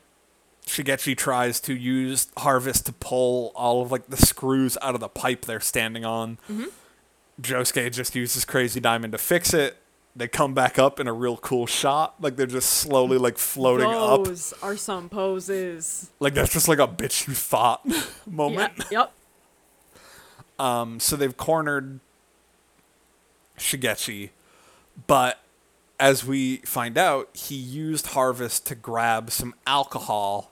[0.66, 5.08] Shigechi tries to use Harvest to pull all of like the screws out of the
[5.08, 6.38] pipe they're standing on.
[7.42, 9.78] Josuke just uses Crazy Diamond to fix it.
[10.14, 13.86] They come back up in a real cool shot, like they're just slowly like floating
[13.92, 14.24] up.
[14.24, 16.10] Those are some poses.
[16.20, 17.84] Like that's just like a bitch you thought
[18.30, 18.72] moment.
[18.92, 19.12] Yep.
[20.58, 22.00] Um, so they've cornered
[23.58, 24.30] Shigechi,
[25.06, 25.38] but
[26.00, 30.50] as we find out, he used Harvest to grab some alcohol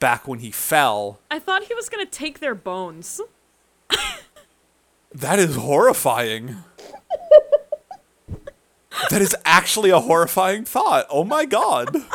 [0.00, 1.20] back when he fell.
[1.30, 3.20] I thought he was gonna take their bones.
[5.14, 6.56] That is horrifying.
[9.10, 11.06] that is actually a horrifying thought.
[11.08, 11.94] Oh my god.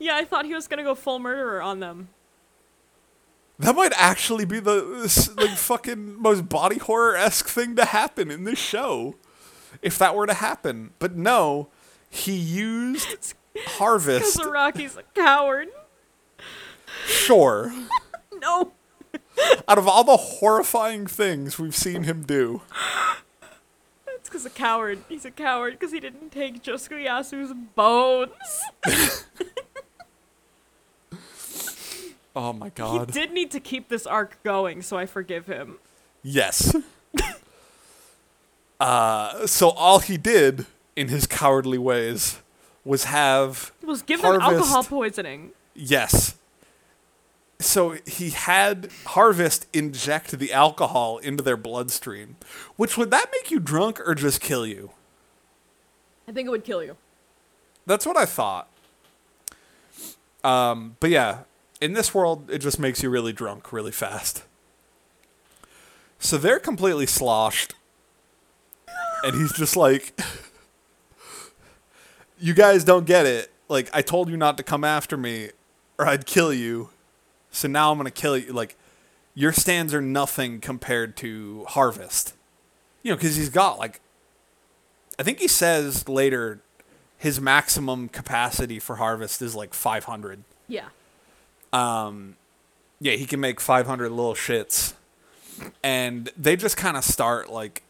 [0.00, 2.08] Yeah, I thought he was gonna go full murderer on them.
[3.58, 4.82] That might actually be the
[5.36, 9.16] like fucking most body horror esque thing to happen in this show,
[9.82, 10.90] if that were to happen.
[11.00, 11.68] But no,
[12.08, 13.34] he used
[13.66, 14.36] Harvest.
[14.36, 15.68] Because Araki's a coward.
[17.06, 17.72] Sure,
[18.40, 18.72] No.
[19.66, 22.62] out of all the horrifying things we've seen him do,
[24.06, 25.00] It's because a coward.
[25.08, 28.30] He's a coward because he didn't take Josuke Yasu's bones.
[32.38, 33.10] oh my god.
[33.10, 35.78] He did need to keep this arc going, so I forgive him.
[36.22, 36.74] yes.
[38.80, 42.40] uh, so all he did in his cowardly ways
[42.84, 45.50] was have Was give them alcohol poisoning.
[45.74, 46.36] Yes.
[47.60, 52.36] So he had Harvest inject the alcohol into their bloodstream.
[52.76, 54.92] Which would that make you drunk or just kill you?
[56.28, 56.96] I think it would kill you.
[57.84, 58.68] That's what I thought.
[60.44, 61.40] Um, but yeah,
[61.80, 64.44] in this world, it just makes you really drunk really fast.
[66.18, 67.74] So they're completely sloshed.
[69.22, 70.18] And he's just like,
[72.40, 73.50] You guys don't get it.
[73.68, 75.50] Like, I told you not to come after me
[75.98, 76.90] or I'd kill you.
[77.50, 78.52] So now I'm going to kill you.
[78.52, 78.76] Like,
[79.34, 82.34] your stands are nothing compared to Harvest.
[83.02, 84.00] You know, because he's got, like,
[85.18, 86.60] I think he says later
[87.16, 90.44] his maximum capacity for harvest is like 500.
[90.68, 90.88] Yeah.
[91.72, 92.36] Um,
[93.00, 94.94] yeah, he can make 500 little shits.
[95.82, 97.82] And they just kind of start like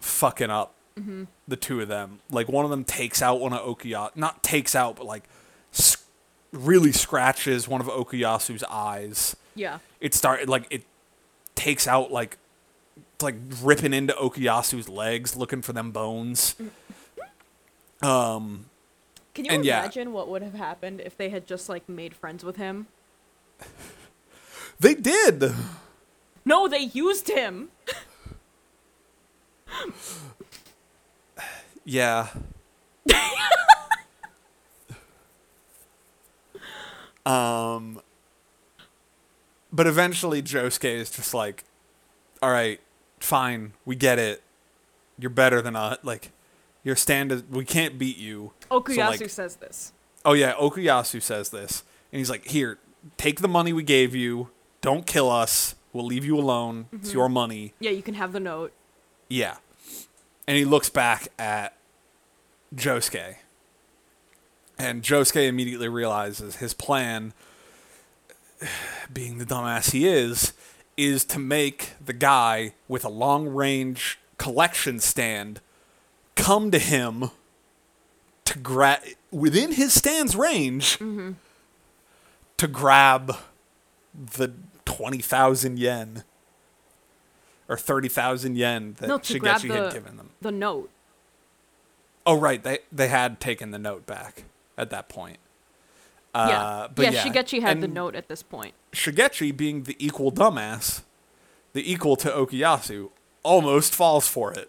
[0.00, 1.24] fucking up mm-hmm.
[1.48, 2.20] the two of them.
[2.30, 5.24] Like one of them takes out one of Okuyasu, not takes out, but like
[5.72, 6.04] s-
[6.52, 9.36] really scratches one of Okuyasu's eyes.
[9.54, 9.78] Yeah.
[10.00, 10.84] It started like it
[11.54, 12.38] takes out like
[13.20, 16.56] like ripping into Okuyasu's legs looking for them bones.
[18.02, 18.06] Mm.
[18.06, 18.66] Um
[19.34, 19.80] Can you And yeah.
[19.80, 22.86] imagine what would have happened if they had just like made friends with him?
[24.80, 25.52] they did.
[26.44, 27.68] No, they used him.
[31.84, 32.28] Yeah.
[37.26, 38.00] um
[39.72, 41.64] but eventually Josuke is just like
[42.42, 42.80] all right,
[43.20, 44.42] fine, we get it.
[45.18, 45.98] You're better than us.
[46.02, 46.32] Like
[46.84, 48.52] your stand is we can't beat you.
[48.70, 49.92] Okuyasu like- says this.
[50.24, 51.82] Oh yeah, Okuyasu says this.
[52.12, 52.78] And he's like, "Here,
[53.16, 54.50] take the money we gave you.
[54.80, 55.74] Don't kill us.
[55.92, 56.86] We'll leave you alone.
[56.92, 57.18] It's mm-hmm.
[57.18, 58.72] your money." Yeah, you can have the note.
[59.28, 59.56] Yeah.
[60.46, 61.76] And he looks back at
[62.74, 63.36] Josuke.
[64.78, 67.32] And Josuke immediately realizes his plan,
[69.12, 70.52] being the dumbass he is,
[70.96, 75.60] is to make the guy with a long range collection stand
[76.36, 77.30] come to him
[78.44, 83.36] to grab within his stand's range to grab
[84.14, 84.52] the
[84.84, 86.24] 20,000 yen
[87.68, 90.30] or 30,000 yen that No, Shigechi the had given them.
[90.40, 90.90] the note.
[92.24, 94.44] Oh right, they they had taken the note back
[94.78, 95.38] at that point.
[96.34, 96.88] Uh, yeah.
[96.94, 98.74] but yeah, yeah, Shigechi had the note at this point.
[98.92, 101.02] Shigechi, being the equal dumbass,
[101.72, 103.10] the equal to Okuyasu,
[103.42, 104.68] almost falls for it.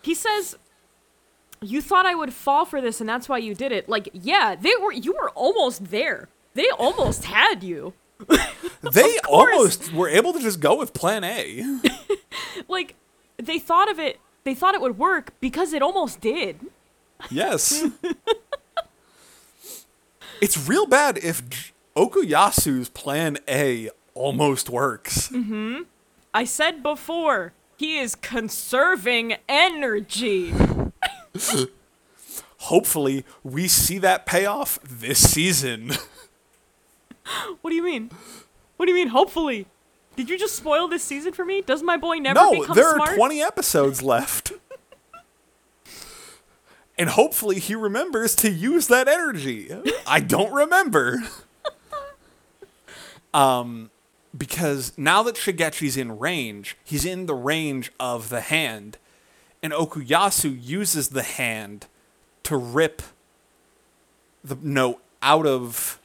[0.00, 0.56] He says,
[1.64, 4.54] "You thought I would fall for this, and that's why you did it." Like, yeah,
[4.54, 4.92] they were.
[4.92, 6.28] You were almost there.
[6.54, 7.94] They almost had you.
[8.92, 11.80] They almost were able to just go with Plan A.
[12.68, 12.94] Like,
[13.36, 14.20] they thought of it.
[14.44, 16.60] They thought it would work because it almost did.
[17.30, 17.84] Yes.
[20.40, 25.28] it's real bad if Okuyasu's Plan A almost works.
[25.28, 25.82] Mm-hmm.
[26.32, 30.52] I said before, he is conserving energy.
[32.58, 35.92] Hopefully, we see that payoff this season.
[37.62, 38.10] What do you mean?
[38.76, 39.08] What do you mean?
[39.08, 39.66] Hopefully.
[40.14, 41.62] Did you just spoil this season for me?
[41.62, 43.12] Does my boy never no, become there smart?
[43.12, 44.52] are 20 episodes left.
[46.98, 49.70] and hopefully he remembers to use that energy.
[50.06, 51.22] I don't remember.
[53.32, 53.90] um
[54.36, 58.98] because now that Shigechi's in range, he's in the range of the hand
[59.64, 61.86] and Okuyasu uses the hand
[62.44, 63.00] to rip
[64.44, 65.98] the note out of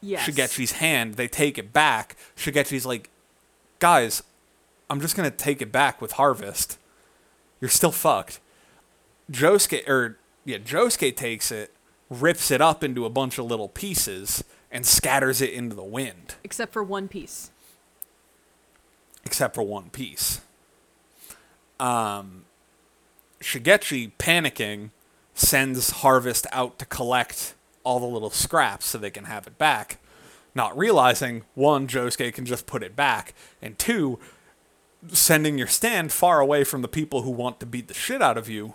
[0.00, 0.26] yes.
[0.26, 1.14] Shigechi's hand.
[1.14, 2.16] They take it back.
[2.34, 3.10] Shigechi's like,
[3.78, 4.22] guys,
[4.88, 6.78] I'm just gonna take it back with Harvest.
[7.60, 8.40] you're still fucked.
[9.30, 11.74] Josuke or yeah, Josuke takes it,
[12.08, 16.36] rips it up into a bunch of little pieces, and scatters it into the wind,
[16.42, 17.50] Except for one piece.
[19.26, 20.40] except for one piece.
[21.80, 22.44] Um,
[23.44, 24.90] Shigechi, panicking,
[25.34, 29.98] sends Harvest out to collect all the little scraps so they can have it back.
[30.54, 34.18] Not realizing, one, Josuke can just put it back, and two,
[35.08, 38.38] sending your stand far away from the people who want to beat the shit out
[38.38, 38.74] of you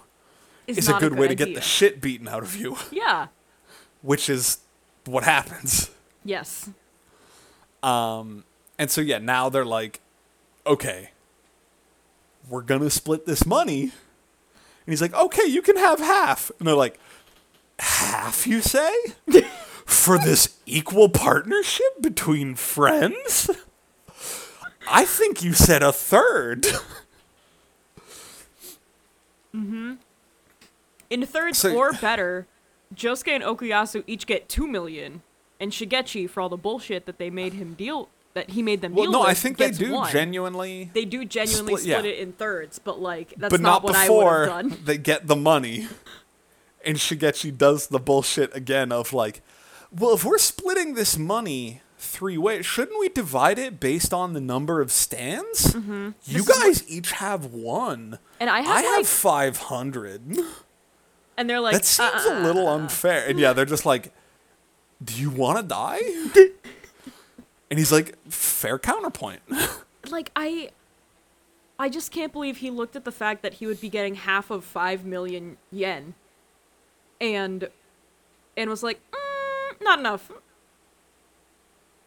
[0.68, 3.28] Is, is a not good, way to get the shit beaten out of you, Yeah.
[4.02, 4.60] which is
[5.06, 5.90] what happens.
[6.24, 6.70] Yes.
[7.82, 8.44] Um,
[8.78, 10.02] and so yeah, now they're like,
[10.68, 11.12] okay,
[12.48, 13.92] we're gonna split this money.
[14.90, 16.50] And he's like, okay, you can have half.
[16.58, 17.00] And they're like,
[17.78, 18.92] half, you say?
[19.86, 23.52] For this equal partnership between friends?
[24.90, 26.64] I think you said a third.
[29.56, 29.94] mm-hmm.
[31.12, 32.48] In thirds So- or better,
[32.96, 35.22] Josuke and Okuyasu each get two million,
[35.60, 38.10] and Shigechi for all the bullshit that they made him deal
[38.40, 39.28] that he made them Well, deal no, with.
[39.30, 40.12] I think they do one.
[40.12, 42.12] genuinely, They do genuinely split- split, yeah.
[42.12, 44.78] it in thirds, but like that's but not, not, what before done.
[44.84, 45.88] they get the money.
[46.86, 49.42] And Shigechi does the bullshit again of like,
[49.92, 54.40] well, if we're splitting this money three ways, shouldn't we divide it based on the
[54.40, 55.74] number of stands?
[55.76, 56.10] You Mm-hmm.
[56.34, 58.20] This is guys each have one.
[58.40, 60.38] And I have I like, have 500.
[61.38, 63.28] and they're like, that seems a "Uh-uh." little uh, uh, uh, unfair.
[63.28, 64.14] And yeah, they're just like,
[65.04, 66.00] do you want to die?
[67.70, 69.42] and he's like, fair counterpoint.
[70.10, 70.72] like I
[71.78, 74.50] I just can't believe he looked at the fact that he would be getting half
[74.50, 76.14] of 5 million yen
[77.22, 77.70] and
[78.58, 80.32] and was like, mm, not enough.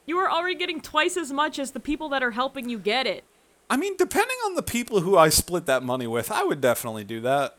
[0.05, 3.07] You are already getting twice as much as the people that are helping you get
[3.07, 3.25] it.
[3.71, 7.05] I mean, depending on the people who I split that money with, I would definitely
[7.05, 7.57] do that.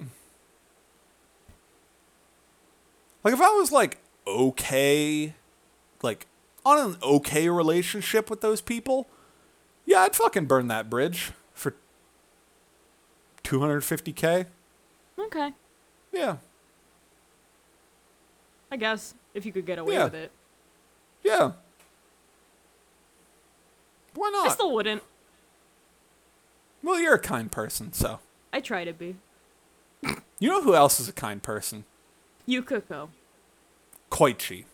[3.23, 5.33] Like if I was like okay,
[6.01, 6.27] like
[6.65, 9.07] on an okay relationship with those people,
[9.85, 11.75] yeah, I'd fucking burn that bridge for
[13.43, 14.45] 250k.
[15.19, 15.51] Okay.
[16.11, 16.37] Yeah.
[18.71, 20.03] I guess if you could get away Yeah.
[20.05, 20.31] with it.
[21.23, 21.51] Yeah.
[24.15, 24.49] Why not?
[24.49, 25.03] I still wouldn't.
[26.83, 28.19] well, you're a kind person, so.
[28.51, 29.15] I try to be.
[30.39, 31.85] You know who else is a kind person?
[32.47, 33.09] Yukako.
[34.11, 34.65] Koichi,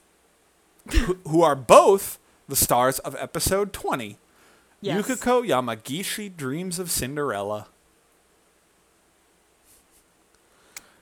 [0.94, 4.18] who, are both the stars of episode 20.
[4.82, 5.08] Yes.
[5.08, 7.68] Yukako Yamagishi Dreams of Cinderella.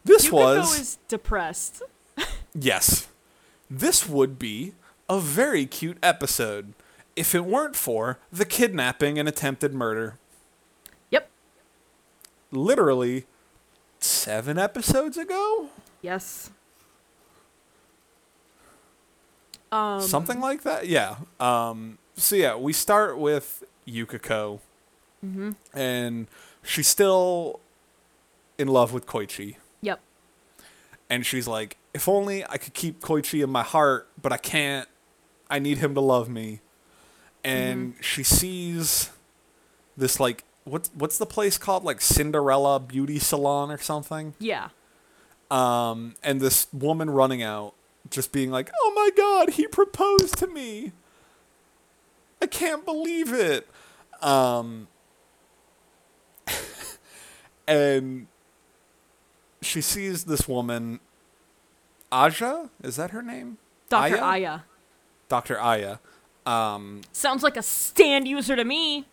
[0.03, 1.83] This Yukako was is depressed.
[2.55, 3.07] yes.
[3.69, 4.73] This would be
[5.09, 6.73] a very cute episode
[7.15, 10.17] if it weren't for the kidnapping and attempted murder.
[11.09, 11.29] Yep.
[12.51, 13.25] Literally
[13.99, 15.69] 7 episodes ago?
[16.01, 16.51] Yes.
[19.71, 20.87] Um Something like that?
[20.87, 21.15] Yeah.
[21.39, 24.59] Um, so yeah, we start with Yukako.
[25.73, 26.27] And
[26.63, 27.59] she's still
[28.57, 29.57] in love with Koichi.
[29.81, 29.99] Yep.
[31.09, 34.87] And she's like, if only I could keep Koichi in my heart, but I can't.
[35.49, 36.61] I need him to love me.
[37.43, 39.09] And she sees
[39.97, 41.83] this like what's what's the place called?
[41.83, 44.33] Like Cinderella Beauty Salon or something?
[44.39, 44.69] Yeah.
[45.51, 47.73] um, and this woman running out,
[48.09, 50.91] just being like, "Oh my God, he proposed to me!
[52.41, 53.67] I can't believe it!"
[54.21, 54.87] Um,
[57.67, 58.27] and
[59.61, 60.99] she sees this woman,
[62.11, 63.57] Aja, is that her name?
[63.89, 64.17] Dr.
[64.17, 64.23] Aya?
[64.23, 64.59] Aya.
[65.29, 65.97] Doctor Aya.
[66.45, 69.05] Um, Sounds like a stand user to me.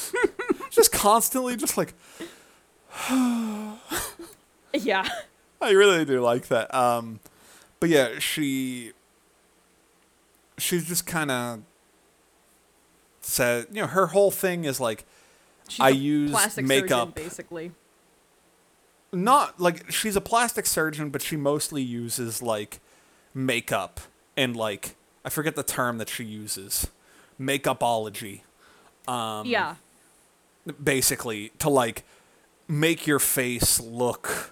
[0.70, 1.94] just constantly, just like
[4.74, 5.08] Yeah.
[5.60, 6.74] I really do like that.
[6.74, 7.20] Um,
[7.82, 8.92] but yeah, she
[10.56, 11.62] she's just kind of
[13.20, 15.04] said, you know, her whole thing is like
[15.68, 17.08] She's I use plastic makeup.
[17.08, 17.72] surgeon, basically.
[19.12, 22.78] not like she's a plastic surgeon, but she mostly uses like
[23.34, 23.98] makeup
[24.36, 26.86] and like I forget the term that she uses,
[27.40, 28.42] makeupology.
[29.08, 29.74] Um, yeah.
[30.80, 32.04] basically to like
[32.68, 34.51] make your face look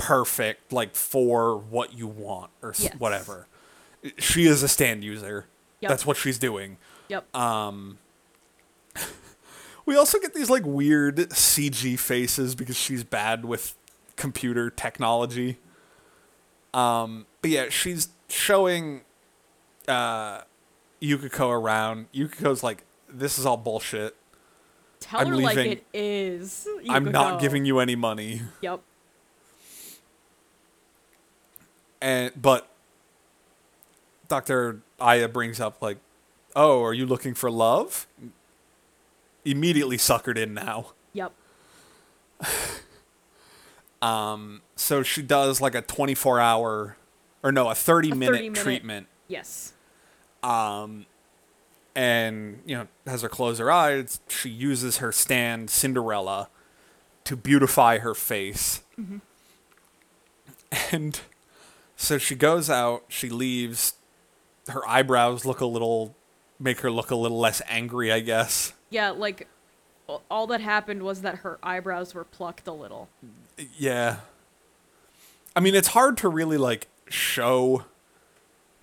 [0.00, 2.94] perfect like for what you want or Yes.
[2.98, 3.46] whatever
[4.18, 5.46] she is a stand user
[5.80, 5.88] Yep.
[5.90, 6.78] that's what she's doing
[7.08, 7.34] Yep.
[7.36, 7.98] um
[9.86, 13.76] we also get these like weird cg faces because she's bad with
[14.16, 15.58] computer technology
[16.74, 19.02] um but yeah she's showing
[19.88, 20.40] uh
[21.02, 24.16] yukako around yukako's like this is all bullshit
[25.00, 25.72] Tell I'm her like leaving.
[25.72, 26.68] it is.
[26.90, 28.42] I'm not giving you any money.
[28.60, 28.80] Yep.
[32.00, 32.68] And but
[34.28, 34.80] Dr.
[35.00, 35.98] Aya brings up like,
[36.56, 38.06] "Oh, are you looking for love?"
[39.44, 40.92] Immediately suckered in now.
[41.12, 41.32] Yep.
[44.02, 46.96] Um so she does like a 24-hour
[47.42, 49.74] or no, a 30-minute 30-minute treatment Yes.
[50.42, 51.04] um
[51.94, 56.48] and you know, has her close her eyes, she uses her stand Cinderella
[57.24, 58.82] to beautify her face.
[60.92, 61.20] And
[62.00, 63.92] so she goes out, she leaves.
[64.68, 66.14] Her eyebrows look a little,
[66.58, 68.72] make her look a little less angry, I guess.
[68.88, 69.46] Yeah, like
[70.30, 73.08] all that happened was that her eyebrows were plucked a little.
[73.76, 74.16] Yeah.
[75.54, 77.84] I mean, it's hard to really like show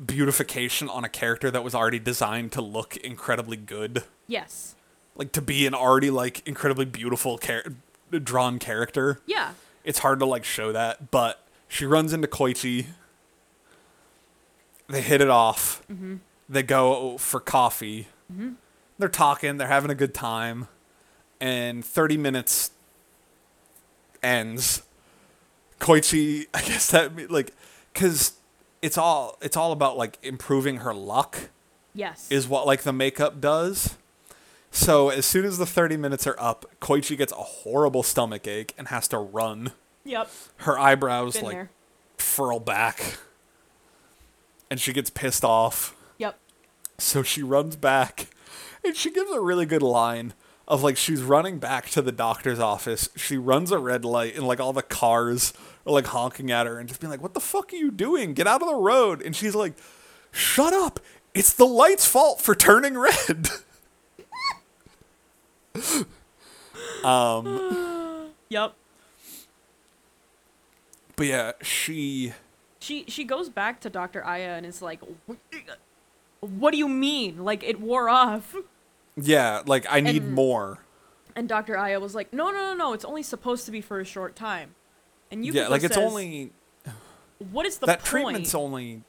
[0.03, 4.03] beautification on a character that was already designed to look incredibly good.
[4.28, 4.76] Yes.
[5.15, 7.63] Like to be an already like incredibly beautiful char-
[8.11, 9.20] drawn character.
[9.26, 9.53] Yeah.
[9.84, 12.88] it's hard to like show that, but she runs into Koichi.
[14.88, 15.83] They hit it off.
[15.91, 16.15] Mm-hmm.
[16.49, 18.07] They go for coffee.
[18.31, 18.51] Mm-hmm.
[18.97, 19.57] They're talking.
[19.57, 20.67] They're having a good time,
[21.41, 22.71] and thirty minutes
[24.23, 24.83] ends.
[25.79, 27.53] Koichi, I guess that like,
[27.93, 28.33] cause
[28.81, 31.49] it's all it's all about like improving her luck
[31.93, 32.27] Yes.
[32.29, 33.97] is what like the makeup does.
[34.69, 38.73] So as soon as the 30 minutes are up, Koichi gets a horrible stomach ache
[38.77, 39.71] and has to run.
[40.03, 40.29] Yep.
[40.57, 41.69] Her eyebrows Been like there.
[42.17, 43.17] furl back.
[44.70, 45.95] And she gets pissed off.
[46.18, 46.38] Yep.
[46.97, 48.28] So she runs back
[48.84, 50.34] and she gives a really good line
[50.68, 53.09] of like she's running back to the doctor's office.
[53.15, 55.53] She runs a red light and like all the cars
[55.86, 58.34] are like honking at her and just being like, "What the fuck are you doing?
[58.34, 59.74] Get out of the road." And she's like,
[60.32, 60.99] "Shut up.
[61.34, 63.49] It's the light's fault for turning red."
[67.03, 68.74] Um yep.
[71.15, 72.34] but yeah, she
[72.88, 74.23] She she goes back to Dr.
[74.25, 75.01] Aya and is like,
[76.39, 77.43] "What do you mean?
[77.43, 78.55] Like it wore off?"
[79.17, 80.79] yeah, like I need And- more.
[81.35, 81.77] And Dr.
[81.77, 82.93] Aya was like, "No, no, no, no.
[82.93, 84.73] It's only supposed to be for a short time."
[85.31, 86.51] And you yeah, like it's only
[87.51, 89.03] "What is the that point?" treatment's only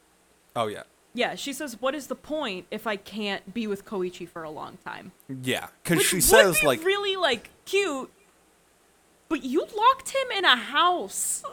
[0.56, 0.82] Oh yeah.
[1.14, 4.50] yeah, she says, "What is the point if I can't be with Koichi for a
[4.50, 8.10] long time?" Yeah, cuz she says be like really like cute,
[9.28, 11.44] but you locked him in a house.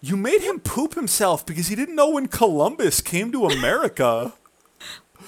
[0.00, 4.34] You made him poop himself because he didn't know when Columbus came to America.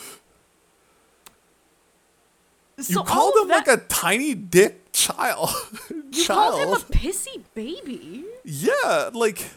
[2.76, 5.50] you So all called him that- like a tiny dick child.
[6.10, 6.54] You child.
[6.54, 8.24] called him a pissy baby.
[8.42, 9.50] yeah, like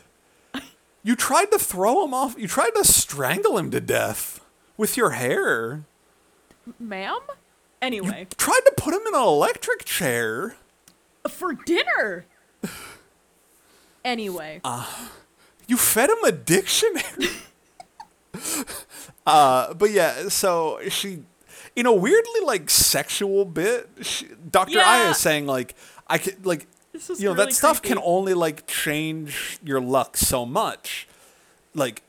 [1.02, 2.36] you tried to throw him off.
[2.38, 4.42] You tried to strangle him to death
[4.76, 5.84] with your hair.
[6.78, 7.20] Ma'am?
[7.30, 7.36] You
[7.82, 10.58] Anyway, tried to put him in an electric chair.
[11.30, 12.26] for dinner.
[14.04, 14.62] Anyway,
[15.68, 17.30] You fed him a dictionary.
[19.26, 21.24] uh, but yeah, so she,
[21.76, 24.74] in a weirdly like sexual bit, she, Dr.
[24.80, 24.90] Yeah.
[24.90, 25.76] Aya is saying like,
[26.08, 30.46] I could like, you know, really that stuff can only like change your luck so
[30.46, 31.08] much.
[31.74, 32.04] Like,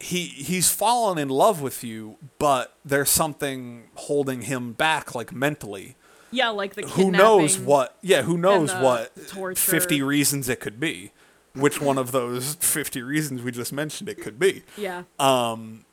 [0.00, 5.96] he he's fallen in love with you, but there's something holding him back, like mentally.
[6.32, 7.96] Yeah, like the Who knows what?
[8.02, 9.12] Yeah, who knows what?
[9.28, 9.60] torture.
[9.60, 11.12] Fifty reasons it could be.
[11.54, 14.62] Which one of those fifty reasons we just mentioned it could be?
[14.76, 15.84] Yeah, Um,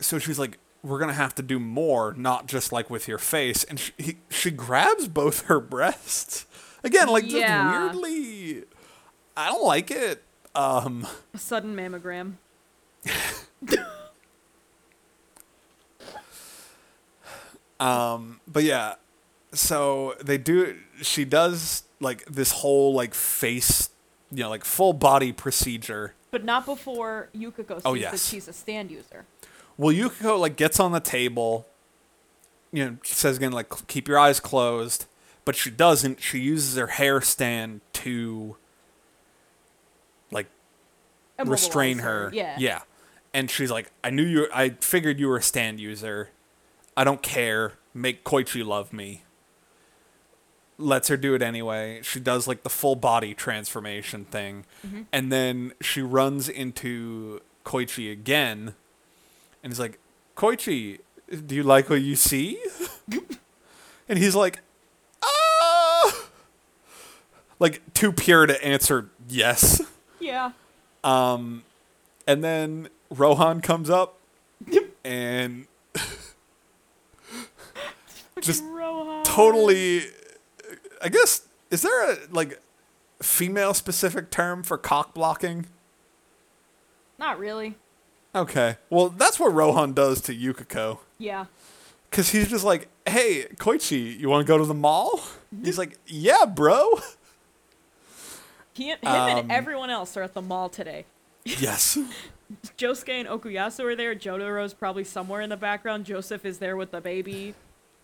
[0.00, 3.64] so she's like, "We're gonna have to do more, not just like with your face."
[3.64, 6.46] And she he, she grabs both her breasts
[6.82, 8.64] again, like just weirdly.
[9.36, 10.22] I don't like it.
[10.54, 12.34] Um, a sudden mammogram.
[17.80, 18.94] um, but yeah,
[19.54, 20.76] so they do.
[21.02, 23.90] She does like this whole like face,
[24.30, 26.14] you know, like full body procedure.
[26.30, 28.28] But not before Yukako oh, sees Oh, that yes.
[28.28, 29.24] she's a stand user.
[29.76, 31.66] Well, Yukako like gets on the table.
[32.72, 35.06] You know, she says again like keep your eyes closed,
[35.44, 36.20] but she doesn't.
[36.20, 38.56] She uses her hair stand to
[40.30, 40.46] like
[41.44, 42.30] restrain Immobilize her.
[42.34, 42.56] Yeah.
[42.58, 42.80] Yeah.
[43.32, 44.48] And she's like, I knew you.
[44.54, 46.30] I figured you were a stand user.
[46.96, 47.72] I don't care.
[47.92, 49.23] Make Koichi love me.
[50.76, 52.00] Lets her do it anyway.
[52.02, 55.02] She does like the full body transformation thing, Mm-hmm.
[55.12, 58.74] and then she runs into Koichi again,
[59.62, 59.98] and he's like,
[60.36, 60.98] Koichi,
[61.46, 62.60] do you like what you see?
[64.08, 64.60] and he's like,
[65.22, 66.26] ah,
[67.60, 69.80] like too pure to answer yes.
[70.18, 70.52] Yeah.
[71.04, 71.62] Um,
[72.26, 74.18] And then Rohan comes up
[75.04, 75.66] and
[78.40, 79.24] just Rohan.
[79.24, 80.02] totally
[81.04, 82.60] I guess is there a like
[83.22, 85.66] female specific term for cock blocking?
[87.18, 87.76] Not really.
[88.34, 88.76] Okay.
[88.90, 90.98] Well, that's what Rohan does to Yukako.
[91.18, 91.46] Yeah.
[92.10, 95.20] Cause he's just like, "Hey, Koichi, you want to go to the mall?"
[95.64, 96.98] He's like, "Yeah, bro."
[98.72, 101.06] He, him Um, and everyone else are at the mall today.
[101.44, 101.96] yes.
[102.78, 104.14] Josuke and Okuyasu are there.
[104.14, 106.04] Jotaro's probably somewhere in the background.
[106.04, 107.54] Joseph is there with the baby.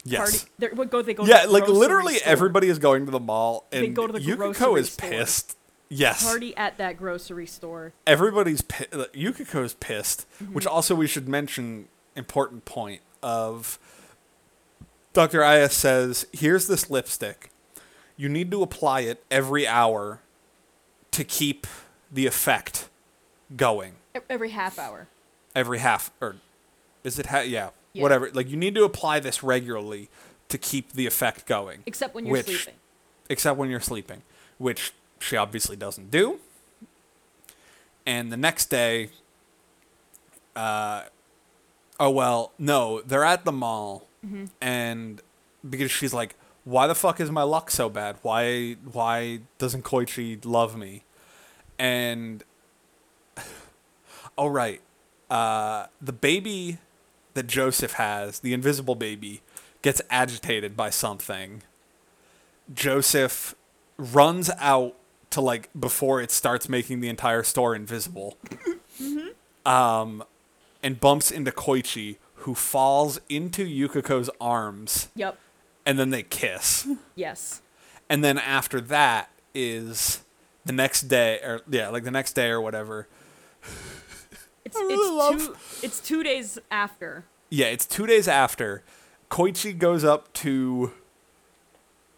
[0.05, 0.45] Yes.
[0.59, 0.75] Party.
[0.77, 1.25] What go they go?
[1.27, 2.33] Yeah, the like literally store.
[2.33, 5.11] everybody is going to the mall, They and go to the Yukako is store.
[5.11, 5.57] pissed.
[5.93, 6.23] Yes.
[6.23, 7.93] party at that grocery store.
[8.07, 10.53] everybody's pi- uh, Yukako's pissed, Mm-hmm.
[10.55, 13.79] which also we should mention important point of
[15.13, 15.43] Dr.
[15.45, 17.51] Aya says, "Here's this lipstick.
[18.17, 20.21] You need to apply it every hour
[21.11, 21.67] to keep
[22.13, 22.89] the effect
[23.57, 23.95] going.
[24.29, 25.09] Every half hour.
[25.57, 26.37] Every half or
[27.03, 28.03] is it ha- yeah, Yeah.
[28.03, 28.31] whatever.
[28.33, 30.09] Like you need to apply this regularly
[30.49, 32.75] to keep the effect going." Except when you're Which- sleeping.
[33.29, 34.23] except when you're sleeping,
[34.59, 36.41] which she obviously doesn't do.
[38.07, 39.11] And the next day,
[40.57, 41.05] uh,
[41.99, 44.09] oh well, no, they're at the mall,
[44.61, 45.21] and
[45.69, 46.35] because she's like,
[46.65, 48.17] "Why the fuck is my luck so bad?
[48.23, 51.05] Why why doesn't Koichi love me?"
[51.79, 52.43] And
[54.39, 54.81] oh right,
[55.31, 56.79] uh, the baby
[57.35, 59.43] that Joseph has, the invisible baby,
[59.83, 61.63] gets agitated by something.
[62.73, 63.55] Joseph
[63.97, 64.95] runs out
[65.31, 68.37] to like before it starts making the entire store invisible.
[69.65, 70.25] Um
[70.83, 75.39] and bumps into Koichi who falls into Yukako's arms Yep.
[75.85, 76.87] and then they kiss.
[77.15, 77.61] Yes.
[78.09, 80.23] And then after that is
[80.65, 83.07] the next day or yeah, like the next day or whatever.
[84.65, 85.11] It's I really it's
[85.49, 87.25] love- two it's two days after.
[87.53, 88.85] Yeah, it's 2 days after
[89.29, 90.93] Koichi goes up to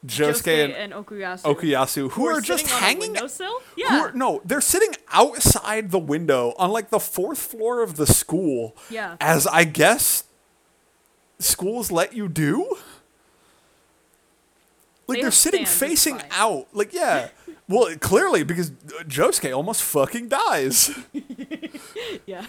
[0.04, 1.42] Josuke, Josuke and and Okuyasu.
[1.44, 4.00] Okuyasu who, are just sitting on a hanging who Yeah.
[4.00, 8.76] are- no, they're sitting outside the window on like the fourth floor of the school.
[8.90, 9.16] Yeah.
[9.20, 10.24] As I guess
[11.38, 12.76] schools let you do.
[15.06, 16.66] Like They they are sitting facing out.
[16.72, 17.28] Like yeah.
[17.72, 20.90] well, clearly because uh, Josuke almost fucking dies
[22.26, 22.46] yeah.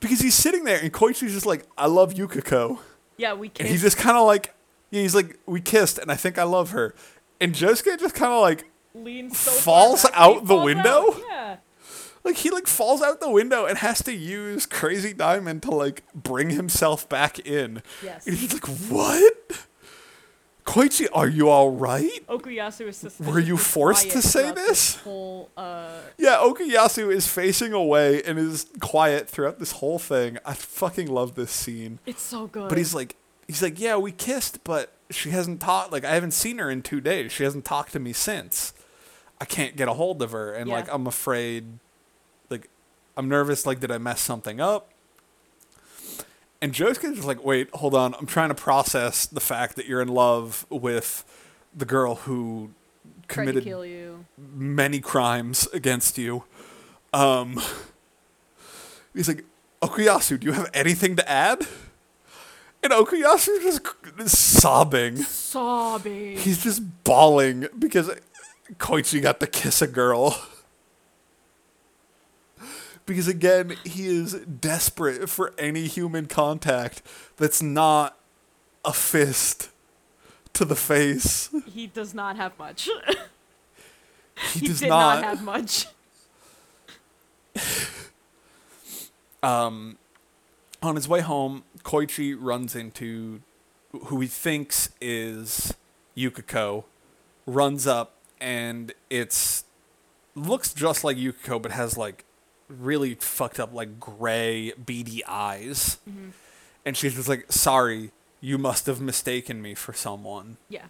[0.00, 2.78] because he's sitting there and Koichi's just like, "I love Yukako,"
[3.16, 3.34] Yeah.
[3.34, 4.54] We and he's just kind of like,
[4.90, 6.94] yeah, he's like, "We kissed, and I think I love her,"
[7.40, 8.70] and Josuke just kind of like.
[8.94, 11.12] leans so falls out the falls window?
[11.12, 11.22] out.
[11.28, 11.56] Yeah.
[12.24, 16.02] Like he like falls out the window and has to use Crazy Diamond to like
[16.14, 17.82] bring himself back in.
[18.02, 18.26] Yes.
[18.26, 19.66] And he's like, "What?
[20.68, 24.96] Koichi, are you all right?" Okuyasu is suspiciously Were you forced to say this?
[24.96, 30.38] Whole, uh, Yeah, Okuyasu is facing away and is quiet throughout this whole thing.
[30.44, 32.00] I fucking love this scene.
[32.04, 32.68] it's so good.
[32.68, 33.16] But he's like,
[33.46, 35.90] he's like, yeah, we kissed, but she hasn't talked.
[35.90, 37.32] Like, I haven't seen her in two days.
[37.32, 38.74] She hasn't talked to me since.
[39.40, 40.76] I can't get a hold of her, and Yeah.
[40.76, 41.78] like, I'm afraid.
[42.50, 42.68] Like,
[43.16, 43.64] I'm nervous.
[43.64, 44.90] Like, did I mess something up?
[46.60, 48.14] And Joe's Josuke's just like, wait, hold on.
[48.14, 51.24] I'm trying to process the fact that you're in love with
[51.76, 52.70] the girl who
[53.28, 54.24] committed kill you.
[54.36, 56.44] many crimes against you.
[57.12, 57.60] Um,
[59.14, 59.44] he's like,
[59.82, 61.66] Okuyasu, do you have anything to add?
[62.82, 65.16] And Okuyasu just sobbing.
[65.16, 66.38] Sobbing.
[66.38, 68.10] He's just bawling because
[68.78, 70.40] Koichi got to kiss a girl.
[73.08, 77.00] Because again, he is desperate for any human contact
[77.38, 78.18] that's not
[78.84, 79.70] a fist
[80.52, 81.48] to the face.
[81.64, 82.88] He does not have much.
[84.52, 85.20] He, he does did not.
[85.20, 85.86] not have much.
[89.42, 89.98] um,
[90.80, 93.40] on his way home, Koichi runs into
[94.04, 95.74] who he thinks is
[96.16, 96.84] Yukako,
[97.46, 99.64] runs up, and it's
[100.36, 102.24] looks just like Yukako, but has like
[102.68, 105.98] really fucked up, like gray, beady eyes.
[106.08, 106.30] Mm-hmm.
[106.84, 110.86] And she's just like, "Sorry, you must have mistaken me for someone." Yeah.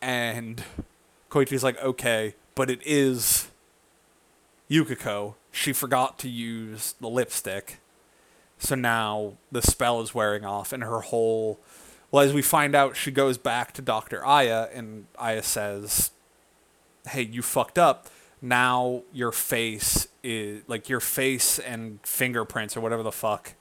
[0.00, 0.64] And
[1.32, 3.48] Koichi's like, okay, but it is
[4.68, 5.34] Yukako.
[5.50, 7.78] She forgot to use the lipstick.
[8.58, 11.58] So now the spell is wearing off, and her whole.
[12.10, 14.24] Well, as we find out, she goes back to Dr.
[14.24, 16.10] Aya, and Aya says,
[17.08, 18.08] hey, you fucked up.
[18.42, 20.62] Now your face is.
[20.66, 23.54] Like, your face and fingerprints, or whatever the fuck.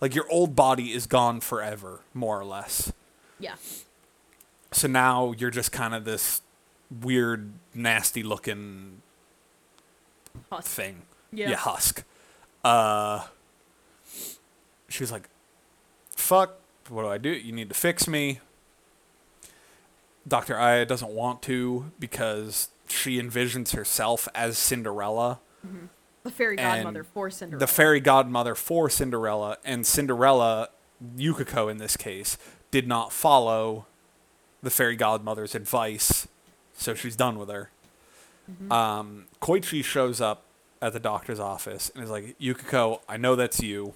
[0.00, 2.92] Like, your old body is gone forever, more or less.
[3.40, 3.54] Yeah.
[4.72, 6.42] So now you're just kind of this
[7.02, 9.02] weird, nasty looking
[10.50, 10.66] Husk.
[10.68, 11.02] thing.
[11.32, 11.54] Yeah.
[11.56, 12.04] husk.
[12.64, 13.26] Uh,
[14.88, 15.28] she was like,
[16.16, 16.58] fuck,
[16.88, 17.30] what do I do?
[17.30, 18.40] You need to fix me.
[20.26, 20.58] Dr.
[20.58, 25.40] Aya doesn't want to because she envisions herself as Cinderella,
[26.28, 27.60] The fairy godmother for Cinderella.
[27.60, 30.68] the fairy godmother for Cinderella, and Cinderella,
[31.16, 32.36] Yukako in this case,
[32.70, 33.86] did not follow
[34.62, 36.28] the fairy godmother's advice,
[36.74, 37.70] so she's done with her.
[38.70, 40.42] Um, Koichi shows up
[40.80, 43.94] at the doctor's office and is like, Yukako, I know that's you.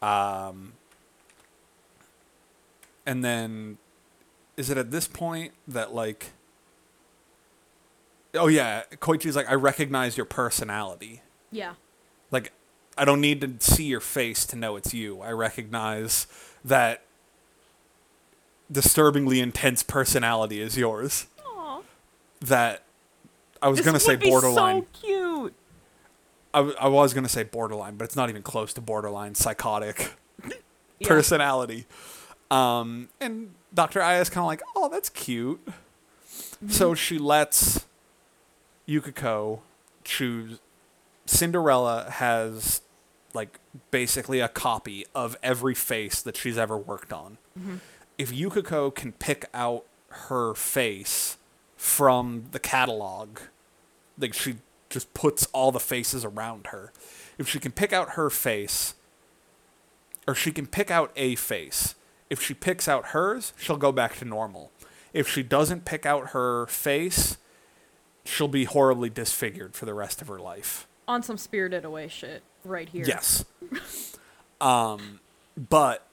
[0.00, 0.74] Um,
[3.06, 3.78] and then,
[4.56, 6.32] is it at this point that like,
[8.34, 11.22] oh yeah, Koichi's like, I recognize your personality.
[11.50, 11.74] yeah.
[12.30, 12.52] Like,
[12.98, 15.20] I don't need to see your face to know it's you.
[15.20, 16.26] I recognize
[16.64, 17.02] that
[18.70, 21.26] disturbingly intense personality is yours.
[21.46, 21.80] Aw.
[22.40, 22.82] That
[23.62, 24.82] I was This gonna say borderline.
[24.82, 25.54] so cute.
[26.52, 29.34] I, I was gonna say borderline, but it's not even close to borderline.
[29.34, 30.12] Psychotic
[30.98, 31.08] Yeah.
[31.08, 31.86] personality.
[32.50, 34.00] Um, and Dr.
[34.00, 35.60] Aya is kind of like, oh, that's cute.
[36.68, 37.84] So she lets
[38.88, 39.60] Yukako
[40.04, 40.60] choose.
[41.26, 42.82] Cinderella has
[43.32, 43.58] like
[43.90, 47.38] basically a copy of every face that she's ever worked on.
[47.58, 47.76] Mm-hmm.
[48.16, 51.36] If Yukako can pick out her face
[51.76, 53.40] from the catalog,
[54.18, 54.56] like she
[54.88, 56.92] just puts all the faces around her.
[57.36, 58.94] If she can pick out her face,
[60.26, 61.94] or she can pick out a face.
[62.30, 64.70] If she picks out hers, she'll go back to normal.
[65.12, 67.36] If she doesn't pick out her face,
[68.24, 70.86] she'll be horribly disfigured for the rest of her life.
[71.06, 73.04] On some spirited away shit right here.
[73.06, 73.44] Yes.
[74.60, 75.20] um,
[75.56, 76.06] but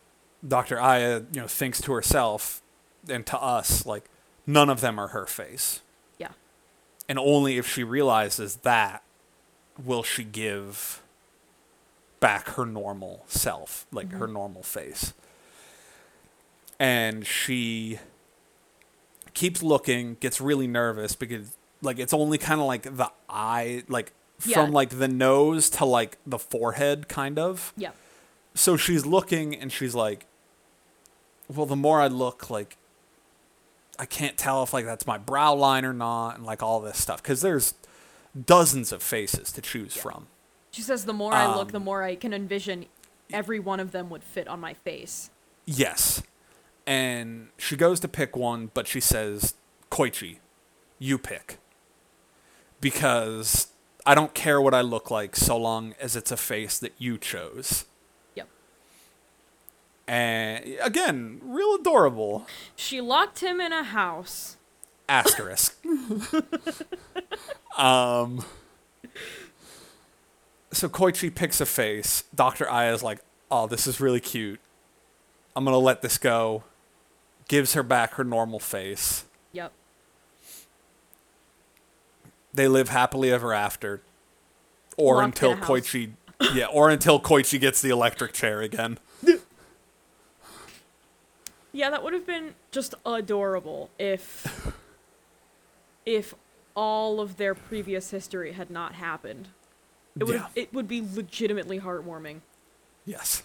[0.46, 0.80] Dr.
[0.80, 2.62] Aya, you know, thinks to herself
[3.10, 4.06] and to us, like,
[4.46, 5.82] none of them are her face.
[6.18, 6.32] Yeah.
[7.08, 9.04] And only if she realizes that
[9.84, 11.02] will she give
[12.20, 15.14] back her normal self, like her normal face.
[16.80, 18.00] And she
[19.34, 24.14] keeps looking, gets really nervous because like it's only kind of like the eye, like
[24.46, 24.56] Yeah.
[24.64, 27.74] from like the nose to like the forehead kind of.
[27.78, 27.92] Yeah.
[28.54, 30.26] So she's looking and she's like
[31.48, 32.78] well the more I look like
[34.00, 36.98] I can't tell if like that's my brow line or not and like all this
[36.98, 37.74] stuff cuz there's
[38.46, 40.28] dozens of faces to choose from.
[40.72, 42.86] She says the more I look, Um, the more I can envision
[43.34, 45.30] every one of them would fit on my face.
[45.66, 46.24] Yes.
[46.88, 49.54] And she goes to pick one, but she says,
[49.92, 50.40] Koichi,
[50.98, 51.58] you pick.
[52.82, 53.68] Because
[54.06, 57.18] I don't care what I look like so long as it's a face that you
[57.18, 57.86] chose.
[58.36, 58.50] Yep.
[60.08, 62.48] And again, real adorable.
[62.76, 64.58] She locked him in a house.
[65.08, 65.78] Asterisk.
[67.78, 68.44] um.
[70.74, 72.24] So Koichi picks a face.
[72.34, 72.70] Dr.
[72.70, 73.20] Aya's like,
[73.52, 74.60] oh, this is really cute.
[75.56, 76.64] I'm going to let this go.
[77.50, 79.26] Gives her back her normal face.
[79.52, 79.74] Yep.
[82.54, 84.02] They live happily ever after.
[84.98, 85.70] Or Locked until in a house.
[85.70, 86.12] Koichi.
[86.54, 88.98] Yeah, or until Koichi gets the electric chair again.
[91.72, 94.74] Yeah, that would have been just adorable if
[96.06, 96.34] if
[96.76, 99.50] all of their previous history had not happened.
[100.20, 100.48] It would Yeah.
[100.56, 102.42] it would be legitimately heartwarming.
[103.06, 103.44] Yes.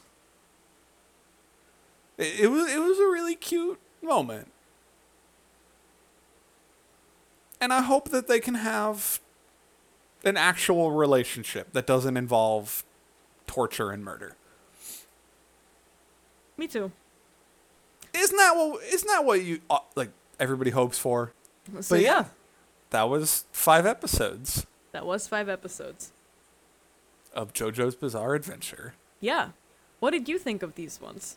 [2.18, 4.50] It, it was it was a really cute moment.
[7.60, 9.20] And I hope that they can have
[10.24, 12.84] an actual relationship that doesn't involve
[13.46, 14.36] torture and murder.
[16.56, 16.92] Me too.
[18.14, 20.10] Isn't that what isn't that what you uh, like
[20.40, 21.32] everybody hopes for?
[21.80, 22.26] So But yeah,
[22.90, 24.66] that was 5 episodes
[24.96, 26.10] that was five episodes.
[27.34, 28.94] of JoJo's Bizarre Adventure.
[29.20, 29.50] Yeah.
[30.00, 31.36] What did you think of these ones?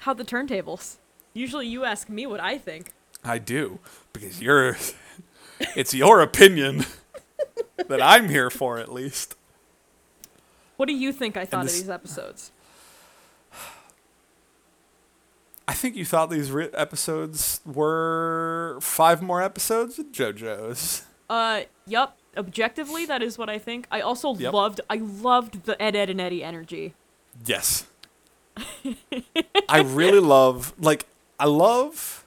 [0.00, 0.96] How the turntables?
[1.32, 2.90] Usually you ask me what I think.
[3.22, 3.78] I do
[4.12, 4.76] because you're
[5.76, 6.84] it's your opinion
[7.88, 9.34] that I'm here for at least.
[10.76, 12.50] What do you think I thought this- of these episodes?
[15.68, 21.04] I think you thought these ri- episodes were five more episodes of JoJo's.
[21.30, 22.18] Uh, yup.
[22.36, 23.86] Objectively, that is what I think.
[23.90, 24.52] I also Yep.
[24.52, 26.94] loved, I loved the Ed, Ed, and Eddie energy.
[27.46, 27.86] Yes.
[29.68, 31.06] I really love like
[31.40, 32.24] I love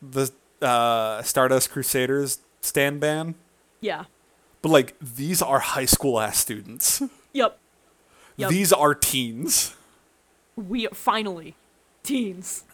[0.00, 0.30] the
[0.62, 3.34] uh, Stardust Crusaders stand band,
[3.80, 4.04] Yeah.
[4.62, 7.02] but like these are high school ass students.
[7.32, 7.58] Yup.
[8.36, 8.50] Yep.
[8.50, 9.74] These are teens.
[10.56, 11.54] We finally
[12.02, 12.64] teens.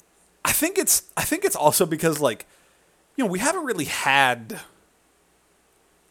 [0.44, 2.46] I think it's I think it's also because like
[3.16, 4.60] you know, we haven't really had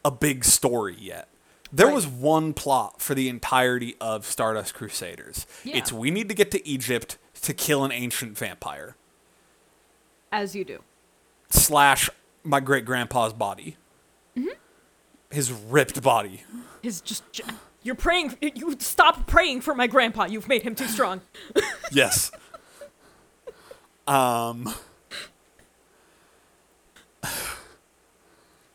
[0.03, 1.27] a big story yet.
[1.71, 1.95] There Right.
[1.95, 5.45] was one plot for the entirety of Stardust Crusaders.
[5.63, 5.77] Yeah.
[5.77, 8.95] It's we need to get to Egypt to kill an ancient vampire.
[10.31, 10.83] As you do.
[11.49, 12.09] slash
[12.45, 13.77] my great grandpa's body.
[15.31, 16.43] His ripped body.
[16.81, 17.29] His just.
[17.33, 17.43] j-
[17.83, 18.37] You're praying.
[18.41, 20.25] You stop praying for my grandpa.
[20.25, 21.21] You've made him too strong.
[21.91, 22.31] Yes.
[24.07, 24.73] um.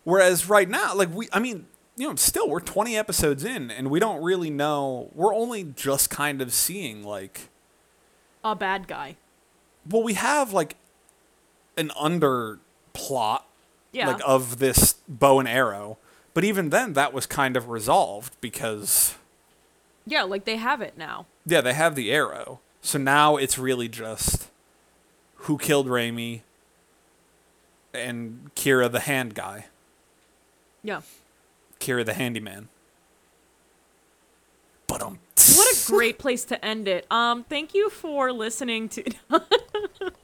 [0.05, 1.66] Whereas right now, like we, I mean,
[1.97, 5.10] you know, still we're 20 episodes in, and we don't really know.
[5.14, 7.48] We're only just kind of seeing like,
[8.42, 9.16] A bad guy.
[9.88, 10.76] well, we have like
[11.76, 12.59] an under
[12.92, 13.47] plot
[13.92, 14.08] Yeah.
[14.08, 15.98] like of this bow and arrow,
[16.32, 19.16] but even then, that was kind of resolved because
[20.06, 21.26] yeah, like they have it now.
[21.44, 22.60] Yeah, they have the arrow.
[22.82, 24.48] So now it's really just
[25.34, 26.42] who killed Reimi
[27.92, 29.66] and Kira the hand guy.
[30.82, 31.00] Yeah.
[31.78, 32.68] Kira the handyman.
[34.86, 35.18] But um
[35.54, 37.06] What a great place to end it.
[37.10, 39.04] Um, thank you for listening to.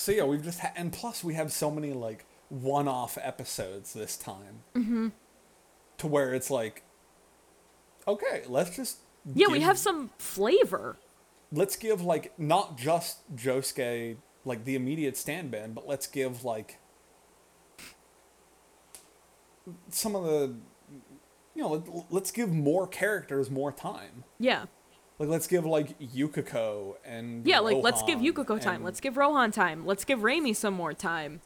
[0.00, 4.16] So yeah, we've just ha- and plus we have so many like one-off episodes this
[4.16, 4.62] time.
[4.74, 5.08] Mm-hmm.
[5.98, 6.84] To where it's like
[8.08, 9.00] okay, let's just
[9.34, 10.96] yeah, we have some flavor.
[11.52, 14.16] let's give like not just Josuke
[14.46, 16.78] like the immediate stand ban, but let's give like
[19.90, 20.54] some of the
[21.54, 24.24] you know let, let's give more characters more time.
[24.38, 24.64] Yeah.
[25.20, 28.76] Like let's give like Yukako and Yeah, like let's give Yukako time.
[28.76, 29.84] and Let's give Rohan time.
[29.84, 31.42] Let's give Reimi some more time.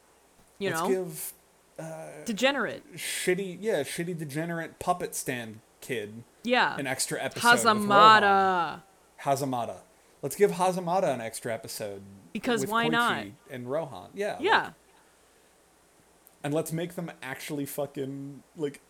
[0.60, 2.94] You know let's know, give degenerate.
[2.94, 7.52] shitty yeah shitty degenerate puppet stand kid Yeah, an extra episode.
[7.52, 8.22] with Rohan.
[8.22, 8.82] Hazamada.
[9.22, 9.76] Hazamada.
[10.22, 12.02] Let's give Hazamada an extra episode.
[12.32, 13.26] Because with why Koichi not?
[13.50, 14.10] And Rohan.
[14.14, 14.34] Yeah.
[14.34, 14.70] like- Yeah,
[16.44, 18.80] and let's make them actually fucking like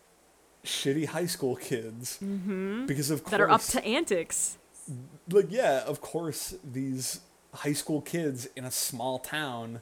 [0.63, 2.85] shitty high school kids mm-hmm.
[2.87, 4.59] because of course that are up to antics.
[5.31, 7.21] Like yeah of course these
[7.55, 9.81] high school kids in a small town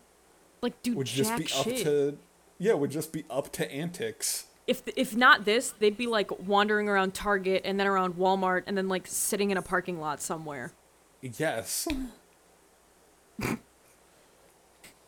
[0.61, 2.19] Like, dude, would just be up to
[2.59, 6.89] yeah would just be up to antics if if not this, they'd be like wandering
[6.89, 10.73] around Target and then around Walmart and then like sitting in a parking lot somewhere.
[11.20, 11.89] yes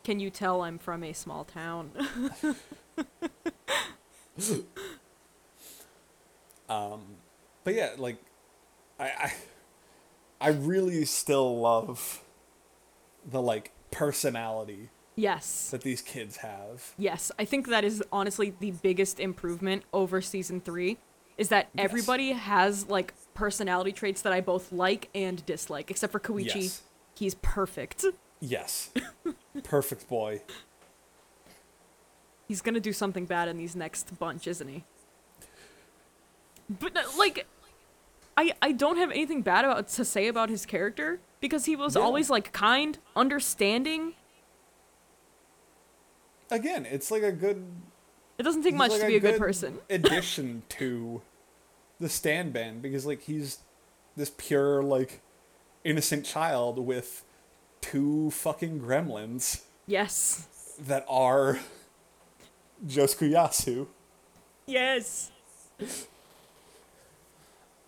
[0.02, 1.92] Can you tell I'm from a small town?
[6.66, 7.02] Um,
[7.62, 8.16] but yeah like
[8.98, 9.32] i i,
[10.40, 12.22] I really still love
[13.24, 15.70] the like personality yes.
[15.70, 20.60] that these kids have Yes, I think that is honestly the biggest improvement over season
[20.60, 20.98] three.
[21.38, 21.84] Is that Yes.
[21.84, 26.54] everybody has like personality traits that I both like and dislike, except for Koichi.
[26.62, 26.82] Yes.
[27.14, 28.04] He's perfect.
[28.40, 28.90] yes
[29.62, 30.42] perfect boy
[32.46, 34.84] He's gonna do something bad in these next bunch, isn't he?
[36.68, 37.46] But like,
[38.36, 41.94] I I don't have anything bad about to say about his character because he was
[41.96, 42.02] Yeah.
[42.02, 44.14] always like kind, understanding.
[46.50, 47.64] again it's like a good
[48.38, 49.78] It doesn't take much like to be a good person.
[49.90, 51.22] addition to
[52.00, 53.58] the stand band because like he's
[54.16, 55.20] this pure like
[55.84, 57.24] innocent child with
[57.80, 60.46] two fucking gremlins Yes.
[60.78, 61.58] that are
[62.86, 63.86] Joskuyasu.
[64.66, 65.30] Yes.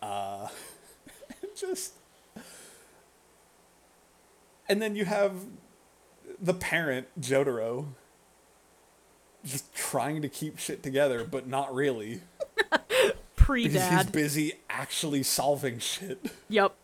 [1.56, 1.92] Just
[4.68, 5.32] and then you have
[6.40, 7.86] the parent Jotaro
[9.44, 12.20] just trying to keep shit together but not really
[13.36, 14.12] Pre because he's dad.
[14.12, 16.18] busy actually solving shit.
[16.48, 16.74] Yep.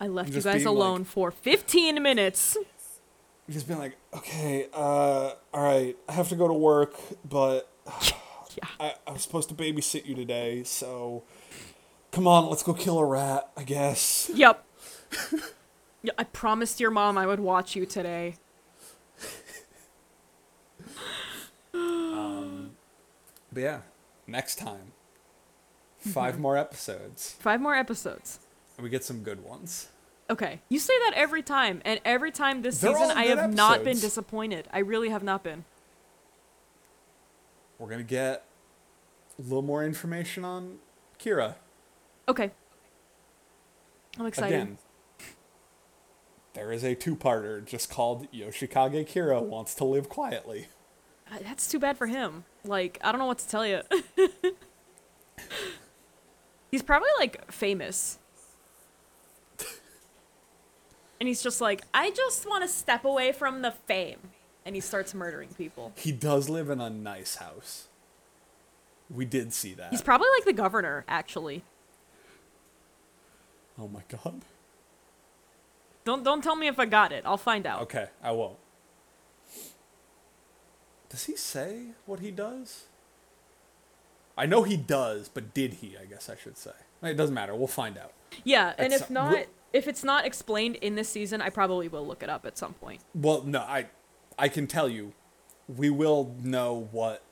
[0.00, 2.56] I left you guys being like- alone for 15 minutes.
[3.50, 6.94] just being like, okay, uh, all right, I have to go to work,
[7.28, 7.68] but.
[8.80, 11.22] I, I was supposed to babysit you today, so
[12.12, 14.30] come on, let's go kill a rat, I guess.
[14.34, 14.64] Yep.
[16.02, 18.36] yeah, I promised your mom I would watch you today.
[21.74, 22.70] um,
[23.52, 23.80] But yeah,
[24.26, 24.92] next time,
[26.00, 28.38] 5 more episodes, Five more episodes.
[28.76, 29.88] and we get some good ones.
[30.30, 30.60] Okay.
[30.68, 33.82] You say that every time, and every time this They're season I good have not
[33.82, 34.68] been disappointed.
[34.72, 35.64] I really have not been.
[37.78, 38.44] We're gonna get
[39.38, 40.78] a little more information on
[41.18, 41.54] Kira
[42.28, 42.50] Okay.
[44.18, 44.54] I'm excited.
[44.54, 44.78] again.
[46.54, 50.66] There is a two-parter just called Yoshikage Kira wants to live quietly.
[51.30, 52.44] Uh, That's too bad for him.
[52.64, 53.82] Like, I don't know what to tell you.
[56.70, 58.18] he's probably like famous.
[61.20, 64.30] And he's just like, I just want to step away from the fame.
[64.64, 65.92] And he starts murdering people.
[65.96, 67.87] He does live in a nice house.
[69.10, 69.90] We did see that.
[69.90, 71.62] He's probably like the governor, actually.
[73.78, 74.42] oh my god.
[76.04, 77.22] Don't don't tell me if I got it.
[77.26, 77.82] I'll find out.
[77.82, 78.56] Okay, I won't.
[81.08, 82.84] Does he say what he does?
[84.36, 85.96] I know he does, but did he?
[86.00, 86.70] I guess I should say.
[87.02, 87.54] It doesn't matter.
[87.54, 88.12] We'll find out.
[88.44, 91.88] Yeah, and if some- not, we'll- if it's not explained in this season, I probably
[91.88, 93.00] will look it up at some point.
[93.14, 93.86] Well, no, I,
[94.38, 95.12] I can tell you,
[95.66, 97.22] we will know what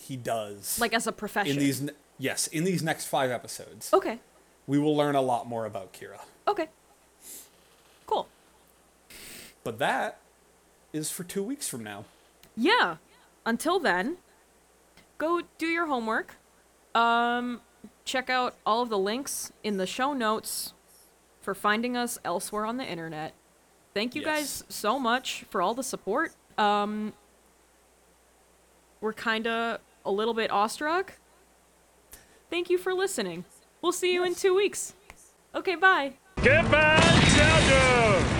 [0.00, 0.78] he does.
[0.80, 1.52] Like as a profession.
[1.52, 4.18] in these, yes, in these next five episodes, Okay.
[4.66, 6.20] we will learn a lot more about Kira.
[6.46, 6.68] Okay.
[8.06, 8.26] Cool.
[9.64, 10.18] But that
[10.92, 12.04] is for two weeks from now.
[12.56, 12.96] Yeah.
[13.44, 14.16] Until then,
[15.18, 16.36] go do your homework.
[16.94, 17.60] Um,
[18.04, 20.72] check out all of the links in the show notes
[21.40, 23.34] for finding us elsewhere on the internet.
[23.94, 24.62] Thank you Yes.
[24.62, 26.32] guys so much for all the support.
[26.56, 27.12] Um,
[29.00, 31.12] we're kind of a little bit awestruck.
[32.50, 33.44] Thank you for listening.
[33.82, 34.30] We'll see you yes.
[34.30, 34.94] in two weeks.
[35.54, 36.14] Okay, bye.
[36.42, 38.37] Goodbye, Zelda!